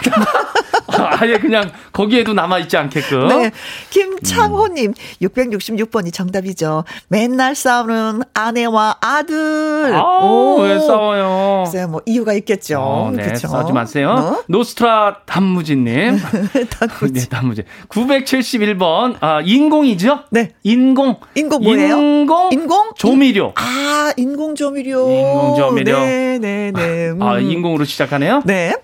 [1.20, 3.28] 아예 그냥 거기에도 남아있지 않게끔.
[3.28, 3.50] 네.
[3.90, 4.94] 김창호님, 음.
[5.22, 6.84] 666번이 정답이죠.
[7.08, 9.94] 맨날 싸우는 아내와 아들.
[9.94, 11.64] 아, 왜 싸워요?
[11.66, 12.78] 글쎄요, 뭐, 이유가 있겠죠.
[12.80, 13.48] 어, 네, 그쵸?
[13.48, 14.10] 싸우지 마세요.
[14.10, 14.42] 어?
[14.48, 16.18] 노스트라 단무지님.
[16.70, 17.12] 단무지.
[17.12, 17.62] 네, 단무지.
[17.88, 20.20] 971번, 아, 인공이죠?
[20.30, 20.52] 네.
[20.62, 21.16] 인공.
[21.34, 21.96] 인공 뭐예요?
[21.96, 22.48] 인공.
[22.52, 22.92] 인공?
[22.96, 23.52] 조미료.
[23.56, 25.10] 아, 인공 조미료.
[25.10, 25.98] 인공 조미료.
[25.98, 27.10] 네, 네, 네.
[27.10, 27.22] 음.
[27.22, 28.42] 아, 인공으로 시작하네요?
[28.44, 28.74] 네.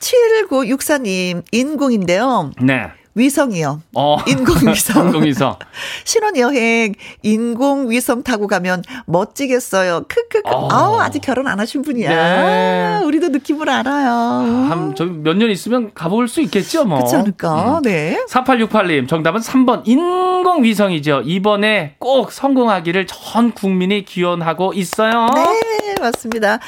[0.00, 2.52] 7964님, 인공인데요.
[2.60, 2.90] 네.
[3.14, 3.82] 위성이요.
[3.96, 4.16] 어.
[4.26, 5.06] 인공위성.
[5.08, 5.56] 인공위성.
[6.04, 10.04] 신혼여행 인공위성 타고 가면 멋지겠어요.
[10.08, 10.48] 크크크.
[10.48, 10.68] 어.
[10.70, 12.08] 아우, 아직 결혼 안 하신 분이야.
[12.08, 13.04] 네.
[13.04, 14.10] 우리도 느낌을 알아요.
[14.10, 16.98] 한, 몇년 있으면 가볼 수 있겠죠, 뭐.
[16.98, 17.78] 그렇지 않을까.
[17.78, 17.82] 음.
[17.82, 18.24] 네.
[18.28, 21.22] 4868님, 정답은 3번 인공위성이죠.
[21.24, 25.26] 이번에 꼭 성공하기를 전 국민이 기원하고 있어요.
[25.34, 26.60] 네, 맞습니다.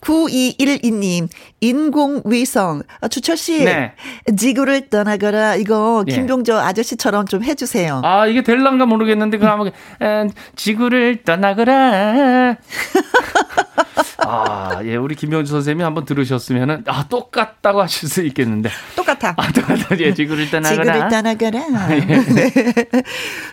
[0.00, 1.28] 9212님,
[1.60, 2.82] 인공위성.
[3.00, 3.64] 아, 주철씨.
[3.64, 3.92] 네.
[4.36, 5.56] 지구를 떠나거라.
[5.56, 6.14] 이거, 예.
[6.14, 6.58] 김동조 예.
[6.58, 8.00] 아저씨처럼 좀 해주세요.
[8.04, 12.56] 아, 이게 될란가 모르겠는데, 그럼 한번, 지구를 떠나거라.
[14.22, 18.70] 아, 예, 우리 김병주 선생님이 한번 들으셨으면은, 아, 똑같다고 하실 수 있겠는데.
[18.96, 19.34] 똑같아.
[19.36, 19.98] 아, 똑같아.
[19.98, 20.84] 예, 지구를 떠나거라.
[20.84, 21.60] 지구를 떠나거라.
[21.96, 22.00] 예.
[22.00, 22.50] 네.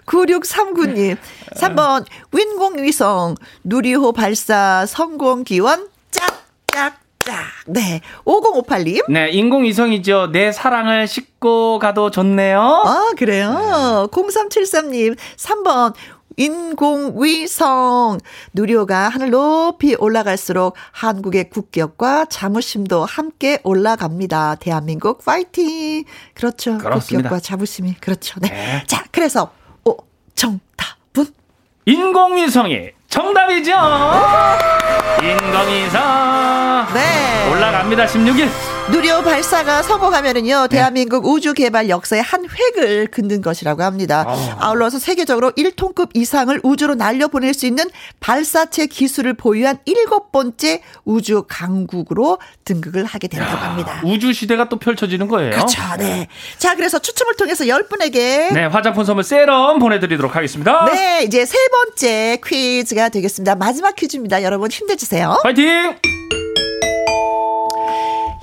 [0.06, 1.18] 9639님,
[1.56, 5.88] 3번, 윈공위성, 누리호 발사 성공 기원
[6.18, 7.44] 짝짝 짝.
[7.68, 8.02] 네.
[8.26, 9.12] 5058님.
[9.12, 10.32] 네, 인공위성이죠.
[10.32, 12.60] 내 사랑을 싣고 가도 좋네요.
[12.62, 13.54] 아, 그래요.
[13.54, 13.62] 네.
[14.12, 15.18] 0373님.
[15.36, 15.94] 3번.
[16.38, 18.20] 인공위성.
[18.54, 24.56] 누리호가 하늘 높이 올라갈수록 한국의 국격과 자부심도 함께 올라갑니다.
[24.56, 26.04] 대한민국 파이팅.
[26.36, 26.78] 그렇죠.
[26.78, 27.30] 그렇습니다.
[27.30, 27.96] 국격과 자부심이.
[28.00, 28.40] 그렇죠.
[28.40, 28.50] 네.
[28.50, 28.84] 네.
[28.86, 29.52] 자, 그래서,
[29.84, 29.98] 오,
[30.36, 31.26] 정답은?
[31.86, 33.72] 인공위성이 정답이죠.
[35.24, 36.88] 인공위성.
[36.94, 37.50] 네.
[37.52, 38.06] 올라갑니다.
[38.06, 38.77] 16일.
[38.90, 40.78] 누리호 발사가 성공하면은요, 네.
[40.78, 44.24] 대한민국 우주 개발 역사의 한 획을 긋는 것이라고 합니다.
[44.26, 44.56] 어.
[44.60, 47.84] 아울러서 세계적으로 1톤급 이상을 우주로 날려보낼 수 있는
[48.22, 54.02] 발사체 기술을 보유한 일곱 번째 우주 강국으로 등극을 하게 된다고 합니다.
[54.06, 55.52] 우주 시대가 또 펼쳐지는 거예요.
[55.52, 55.82] 그렇죠.
[56.00, 56.28] 네.
[56.58, 60.86] 자, 그래서 추첨을 통해서 10분에게 네, 화장품 선물 세럼 보내 드리도록 하겠습니다.
[60.86, 63.56] 네, 이제 세 번째 퀴즈가 되겠습니다.
[63.56, 64.44] 마지막 퀴즈입니다.
[64.44, 65.38] 여러분 힘내 주세요.
[65.44, 65.98] 파이팅!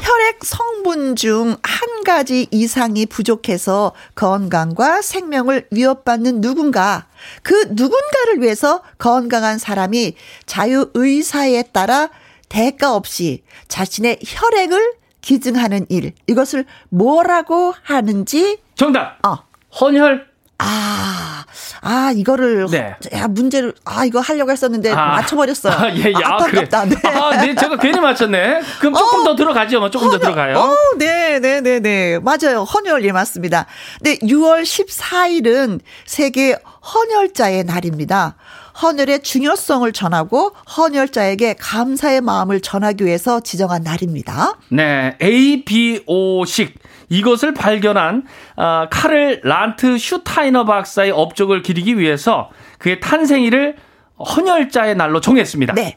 [0.04, 7.06] 혈액 성분 중 한 가지 이상이 부족해서 건강과 생명을 위협받는 누군가,
[7.42, 12.10] 그 누군가를 위해서 건강한 사람이 자유의사에 따라
[12.50, 16.12] 대가 없이 자신의 혈액을 기증하는 일.
[16.26, 18.58] 이것을 뭐라고 하는지.
[18.74, 19.18] 정답.
[19.26, 19.38] 어.
[19.80, 20.33] 헌혈.
[20.58, 21.44] 아,
[21.80, 22.96] 아, 이거를, 네.
[23.12, 25.72] 야, 문제를, 아, 이거 하려고 했었는데, 아, 맞춰버렸어요.
[25.74, 26.12] 아, 예, 예.
[26.14, 26.84] 아, 아깝다.
[26.84, 27.00] 그래.
[27.02, 27.08] 네.
[27.08, 28.60] 아, 네, 제가 괜히 맞췄네.
[28.80, 29.80] 그럼 조금 어, 더 들어가죠.
[29.80, 30.58] 뭐, 조금 헌혈, 더 들어가요.
[30.58, 32.18] 어, 네, 네, 네, 네.
[32.20, 32.62] 맞아요.
[32.62, 33.66] 헌혈, 예, 맞습니다.
[34.00, 36.56] 네, 6월 14일은 세계
[36.94, 38.36] 헌혈자의 날입니다.
[38.82, 44.56] 헌혈의 중요성을 전하고 헌혈자에게 감사의 마음을 전하기 위해서 지정한 날입니다.
[44.68, 46.74] 네, ABO식
[47.14, 48.24] 이것을 발견한
[48.56, 53.76] 어, 카를 란트 슈타이너 박사의 업적을 기리기 위해서 그의 탄생일을
[54.18, 55.74] 헌혈자의 날로 정했습니다.
[55.74, 55.96] 네.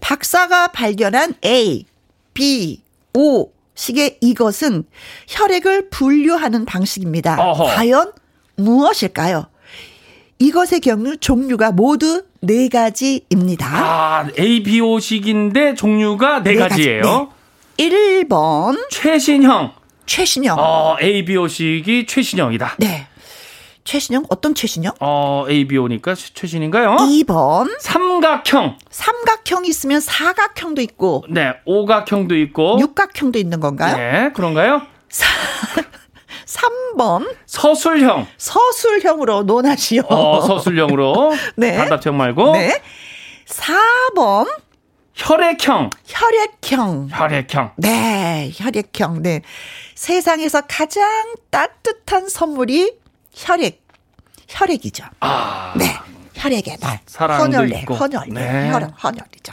[0.00, 1.86] 박사가 발견한 A,
[2.34, 2.82] B,
[3.14, 4.84] O 식의 이것은
[5.28, 7.40] 혈액을 분류하는 방식입니다.
[7.40, 7.64] 어허.
[7.64, 8.12] 과연
[8.56, 9.46] 무엇일까요?
[10.40, 13.66] 이것의 경우 종류가 모두 네 가지입니다.
[13.66, 17.02] 아, ABO식인데 종류가 네, 네 가지예요.
[17.02, 18.24] 가지, 네.
[18.24, 19.77] 1번 최신형.
[20.08, 20.56] 최신형.
[20.58, 22.76] 어, ABO식이 최신형이다.
[22.78, 23.06] 네.
[23.84, 24.94] 최신형 어떤 최신형?
[25.00, 26.96] 어, ABO니까 최신인가요?
[26.96, 28.78] 2번 삼각형.
[28.90, 33.96] 삼각형이 있으면 사각형도 있고 네, 오각형도 있고 육각형도 있는 건가요?
[33.96, 34.82] 네, 그런가요?
[36.46, 37.34] 3번.
[37.46, 38.26] 서술형.
[38.36, 40.02] 서술형으로 논하시오.
[40.08, 41.32] 어, 서술형으로.
[41.56, 41.76] 네.
[41.76, 42.52] 단답형 말고.
[42.52, 42.82] 네.
[43.46, 44.46] 4번.
[45.18, 45.90] 혈액형.
[46.06, 47.08] 혈액형.
[47.12, 47.72] 혈액형.
[47.76, 49.22] 네, 혈액형.
[49.22, 49.42] 네.
[49.94, 52.92] 세상에서 가장 따뜻한 선물이
[53.34, 53.82] 혈액.
[54.48, 55.04] 혈액이죠.
[55.20, 55.74] 아.
[55.76, 55.92] 네.
[56.34, 57.00] 혈액의 날.
[57.18, 57.96] 헌혈 있고.
[57.96, 58.26] 헌혈.
[58.28, 58.70] 네.
[58.70, 59.52] 혈, 헌혈이죠.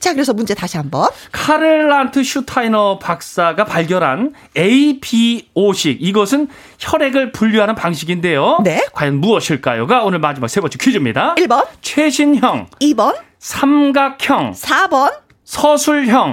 [0.00, 1.08] 자, 그래서 문제 다시 한번.
[1.30, 5.98] 카를란트 슈타이너 박사가 발견한 APO식.
[6.00, 6.48] 이것은
[6.80, 8.58] 혈액을 분류하는 방식인데요.
[8.64, 8.84] 네.
[8.92, 11.36] 과연 무엇일까요?가 오늘 마지막 세 번째 퀴즈입니다.
[11.36, 11.68] 1번.
[11.82, 12.66] 최신형.
[12.80, 13.16] 2번.
[13.44, 14.52] 삼각형.
[14.54, 15.12] 4번.
[15.44, 16.32] 서술형.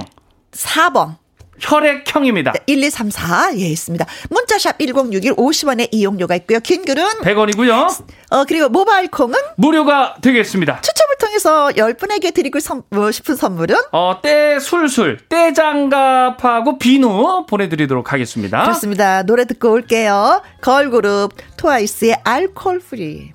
[0.52, 1.16] 4번.
[1.60, 2.54] 혈액형입니다.
[2.66, 3.50] 1, 2, 3, 4.
[3.56, 4.06] 예, 있습니다.
[4.30, 6.58] 문자샵 1061 50원의 이용료가 있고요.
[6.60, 8.04] 긴 글은 100원이고요.
[8.30, 10.80] 어, 그리고 모바일 콩은 무료가 되겠습니다.
[10.80, 17.68] 추첨을 통해서 10분에게 드리고 선, 뭐 싶은 선물은 어, 때 술술, 때 장갑하고 비누 보내
[17.68, 18.64] 드리도록 하겠습니다.
[18.64, 19.22] 좋습니다.
[19.24, 20.42] 노래 듣고 올게요.
[20.62, 23.34] 걸그룹 트와이스의 Alcohol Free.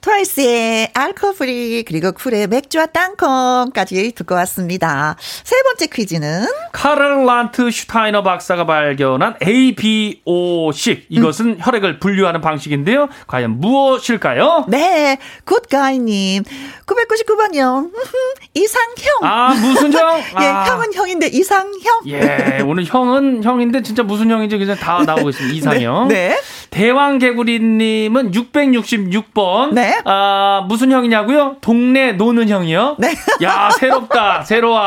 [0.00, 5.16] 트와이스의 Alcohol Free 그리고 쿨의 맥주와 땅콩까지 듣고 왔습니다.
[5.20, 11.58] 세 번째 퀴즈는 카를 란트슈타이너 박사가 발견한 ABO식 이것은 음.
[11.60, 13.08] 혈액을 분류하는 방식인데요.
[13.26, 14.66] 과연 무엇일까요?
[14.68, 16.44] 네, 굿가이님
[16.86, 17.90] 999번이요.
[18.54, 19.18] 이상형.
[19.22, 20.18] 아 무슨 형?
[20.40, 20.64] 예, 아.
[20.64, 22.02] 형은 형인데 이상형.
[22.06, 25.54] 예, 오늘 형은 형인데 진짜 무슨 형인지 그냥 다 나오고 있습니다.
[25.74, 26.08] 이상형.
[26.08, 26.28] 네.
[26.28, 26.36] 네.
[26.70, 29.72] 대왕개구리님은 666번.
[29.72, 29.87] 네.
[30.04, 31.56] 아, 무슨 형이냐고요?
[31.60, 32.96] 동네 노는 형이요?
[32.98, 33.14] 네.
[33.42, 34.42] 야, 새롭다.
[34.44, 34.80] 새로워.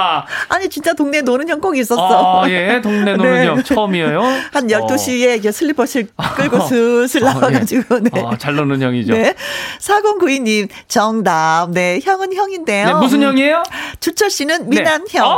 [0.50, 2.42] 아니, 진짜 동네 노는 형 꼭 있었어.
[2.44, 2.82] 아, 예.
[2.82, 3.46] 동네 노는 네.
[3.48, 4.22] 형 처음이에요.
[4.52, 5.52] 한 12시에 어.
[5.52, 8.00] 슬리퍼 실 끌고 슬슬 나와가지고.
[8.00, 8.10] 네.
[8.26, 9.14] 아, 잘 노는 형이죠.
[9.14, 9.36] 네.
[9.80, 11.68] 4092님, 정답.
[11.72, 12.00] 네.
[12.04, 12.86] 형은 형인데요.
[12.88, 13.64] 네, 무슨 형이에요?
[14.00, 15.18] 주철 씨는 미남 네.
[15.20, 15.38] 형.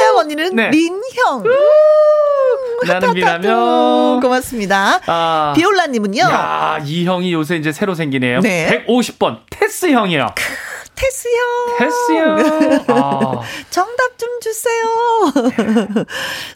[0.00, 0.68] 혜영 언니는 네.
[0.70, 1.44] 민형.
[2.86, 4.20] 나는 미남형.
[4.22, 5.00] 고맙습니다.
[5.06, 6.20] 아, 비올라님은요?
[6.22, 8.40] 야, 이 형이 요새 이제 새로 생기네요.
[8.40, 8.84] 네.
[9.00, 10.34] 150번 테스 형이요.
[10.96, 11.78] 테스 형.
[11.78, 12.84] 테스 형.
[12.88, 13.40] 아.
[13.70, 14.84] 정답 좀 주세요.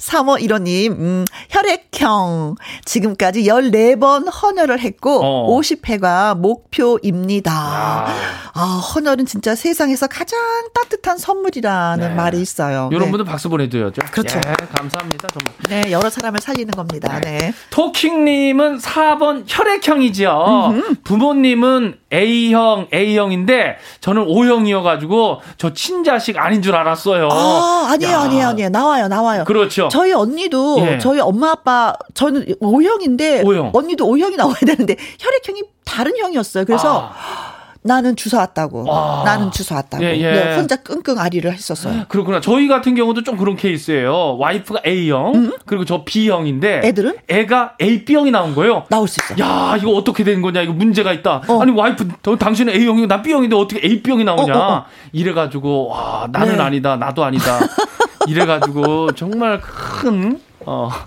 [0.00, 2.56] 3호 1호님, 음, 혈액형.
[2.84, 5.58] 지금까지 14번 헌혈을 했고, 어.
[5.58, 7.52] 50회가 목표입니다.
[7.52, 8.06] 아.
[8.54, 8.62] 아,
[8.94, 10.38] 헌혈은 진짜 세상에서 가장
[10.74, 12.14] 따뜻한 선물이라는 네.
[12.14, 12.88] 말이 있어요.
[12.92, 13.10] 이런 네.
[13.10, 14.00] 분들 박수 보내드려야죠.
[14.10, 14.38] 그렇죠.
[14.46, 15.28] 예, 감사합니다.
[15.28, 15.54] 정말.
[15.68, 17.20] 네, 여러 사람을 살리는 겁니다.
[17.20, 17.38] 네.
[17.38, 17.52] 네.
[17.70, 20.66] 토킹님은 4번 혈액형이죠.
[20.70, 20.94] 음흠.
[21.04, 27.28] 부모님은 A형, A형인데, 저는 O형이어가지고, 저 친자식 아닌 줄 알았어요.
[27.30, 28.20] 아, 아니에요, 야.
[28.20, 28.68] 아니에요, 아니에요.
[28.70, 29.44] 나와요, 나와요.
[29.44, 29.88] 그렇죠.
[29.90, 30.98] 저희 언니도, 예.
[30.98, 33.70] 저희 엄마, 아빠, 저는 O형인데, O형.
[33.72, 36.64] 언니도 O형이 나와야 되는데, 혈액형이 다른 형이었어요.
[36.64, 37.59] 그래서, 아.
[37.82, 38.84] 나는 주워 왔다고.
[38.86, 39.22] 와.
[39.24, 40.04] 나는 주워 왔다고.
[40.04, 40.32] 예, 예.
[40.32, 42.04] 네, 혼자 끙끙 아리를 했었어요.
[42.08, 42.40] 그렇구나.
[42.40, 44.36] 저희 같은 경우도 좀 그런 케이스예요.
[44.38, 45.52] 와이프가 A형, 음?
[45.64, 48.84] 그리고 저 B형인데 애들은 애가 AB 형이 나온 거예요.
[48.90, 49.42] 나올 수 있어.
[49.42, 50.60] 야, 이거 어떻게 된 거냐?
[50.60, 51.42] 이거 문제가 있다.
[51.48, 51.62] 어.
[51.62, 54.54] 아니 와이프, 당신은 A형이고 난 B형인데 어떻게 AB형이 나오냐?
[54.54, 54.86] 어, 어, 어.
[55.12, 56.62] 이래 가지고 와, 나는 네.
[56.62, 56.96] 아니다.
[56.96, 57.58] 나도 아니다.
[58.28, 60.90] 이래 가지고 정말 큰 어.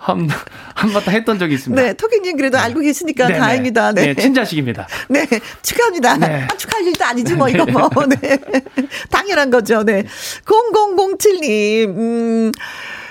[0.00, 0.28] 한,
[0.80, 1.82] 한바탕 했던 적이 있습니다.
[1.82, 2.64] 네, 토끼님 그래도 네.
[2.64, 3.38] 알고 계시니까 네네.
[3.38, 3.92] 다행이다.
[3.92, 4.06] 네.
[4.06, 4.86] 네, 친자식입니다.
[5.08, 5.26] 네,
[5.62, 6.16] 축하합니다.
[6.16, 6.46] 네.
[6.50, 7.88] 아, 축하할 일도 아니지 뭐, 이거 뭐.
[8.06, 8.38] 네.
[9.10, 9.84] 당연한 거죠.
[9.84, 10.04] 네.
[10.46, 12.52] 0007님, 음,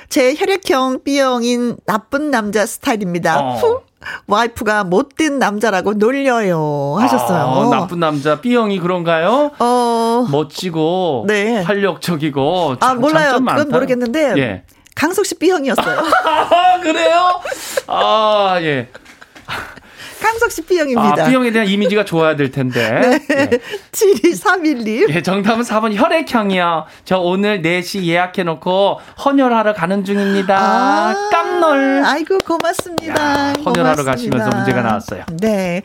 [0.09, 3.39] 제 혈액형 B형인 나쁜 남자 스타일입니다.
[3.39, 3.55] 어.
[3.57, 3.82] 후.
[4.28, 7.41] 와이프가 못된 남자라고 놀려요 하셨어요.
[7.41, 9.51] 아, 나쁜 남자 B형이 그런가요?
[9.59, 10.26] 어.
[10.32, 11.61] 멋지고 네.
[11.63, 13.32] 활력적이고 아 몰라요.
[13.32, 13.65] 그건 많다.
[13.65, 14.63] 모르겠는데 예.
[14.96, 16.04] 강석 씨 B형이었어요.
[16.84, 17.42] 그래요?
[17.88, 18.90] 아 예.
[20.22, 21.24] 강석 씨 B형입니다.
[21.24, 23.20] 아, B형에 대한 이미지가 좋아야 될 텐데.
[23.30, 23.50] 네.
[23.52, 23.60] 예.
[23.92, 25.10] 7231님.
[25.10, 26.86] 예, 정답은 4번 혈액형이요.
[27.06, 30.58] 저 오늘 4시 예약해놓고 헌혈하러 가는 중입니다.
[30.60, 32.04] 아, 깜놀.
[32.06, 33.14] 아이고, 고맙습니다.
[33.14, 34.12] 야, 헌혈하러 고맙습니다.
[34.12, 35.24] 가시면서 문제가 나왔어요.
[35.40, 35.82] 네.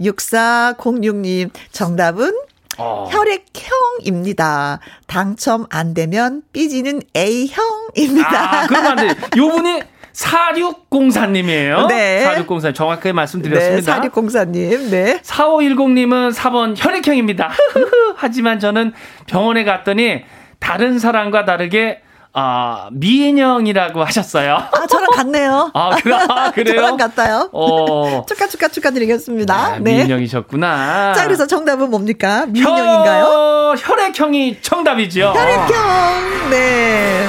[0.00, 2.32] 6406님, 정답은
[2.78, 3.08] 어.
[3.10, 4.80] 혈액형입니다.
[5.06, 8.62] 당첨 안 되면 삐지는 A형입니다.
[8.62, 9.14] 아, 그러면 안 돼.
[9.38, 11.88] 요 분이 4604님이에요.
[11.88, 12.24] 네.
[12.24, 14.00] 4604님 정확하게 말씀드렸습니다.
[14.00, 14.90] 네, 4604님.
[14.90, 15.20] 네.
[15.22, 17.52] 4510님은 4번 혈액형입니다.
[18.16, 18.92] 하지만 저는
[19.26, 20.22] 병원에 갔더니
[20.58, 22.00] 다른 사람과 다르게
[22.38, 24.56] 아, 미인형이라고 하셨어요.
[24.70, 25.70] 아, 저랑 같네요.
[25.72, 26.74] 아, 그, 아 그래요?
[26.76, 27.48] 저랑 같아요.
[27.50, 28.26] 어.
[28.28, 29.54] 축하, 축하, 축하드리겠습니다.
[29.54, 29.96] 아, 네.
[29.96, 31.14] 미인형이셨구나.
[31.14, 32.44] 자, 그래서 정답은 뭡니까?
[32.44, 33.24] 미인형인가요?
[33.24, 35.32] 혈, 혈액형이 정답이죠.
[35.34, 37.26] 혈액형, 네.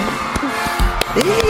[1.16, 1.47] 네.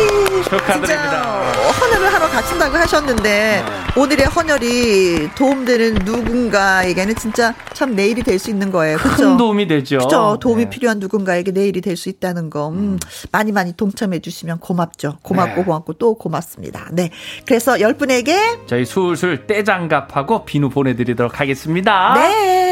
[0.50, 1.52] 축하드립니다.
[1.80, 3.66] 헌혈을 하러 가신다고 하셨는데 네.
[4.02, 8.98] 오늘의 헌혈이 도움되는 누군가에게는 진짜 참 내일이 될 수 있는 거예요.
[8.98, 9.36] 그렇죠?
[9.36, 9.98] 도움이 되죠.
[9.98, 10.38] 그렇죠.
[10.40, 10.70] 도움이 네.
[10.70, 13.00] 필요한 누군가에게 내일이 될 수 있다는 거 음, 음.
[13.32, 15.18] 많이 많이 동참해 주시면 고맙죠.
[15.24, 15.64] 고맙고 네.
[15.64, 16.88] 고맙고 또 고맙습니다.
[16.92, 17.10] 네.
[17.48, 22.14] 그래서 10분에게 저희 술술 떼장갑하고 비누 보내드리도록 하겠습니다.
[22.16, 22.67] 네.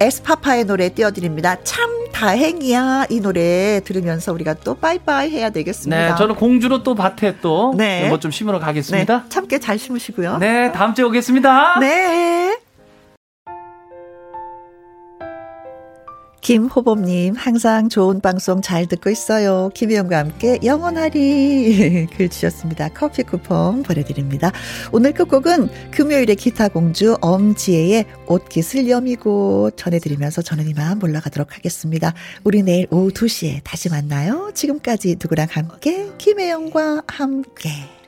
[0.00, 1.56] 에스파파의 노래 띄워드립니다.
[1.62, 6.10] 참 다행이야 이 노래 들으면서 우리가 또 빠이빠이 해야 되겠습니다.
[6.10, 8.08] 네, 저는 공주로 또 밭에 또 네.
[8.08, 9.22] 뭐좀 심으러 가겠습니다.
[9.22, 10.38] 네, 참깨 잘 심으시고요.
[10.38, 11.78] 네, 다음 주에 오겠습니다.
[11.80, 12.58] 네.
[16.40, 19.70] 김호범님, 항상 좋은 방송 잘 듣고 있어요.
[19.74, 22.88] 김혜영과 함께 영원하리 글 주셨습니다.
[22.88, 24.50] 커피 쿠폰 보내드립니다.
[24.90, 32.14] 오늘 끝곡은 금요일의 기타공주 엄지혜의 옷깃을 여미고 전해드리면서 저는 이만 물러가도록 하겠습니다.
[32.42, 34.50] 우리 내일 오후 2시에 다시 만나요.
[34.54, 37.99] 지금까지 누구랑 함께, 김혜영과 함께.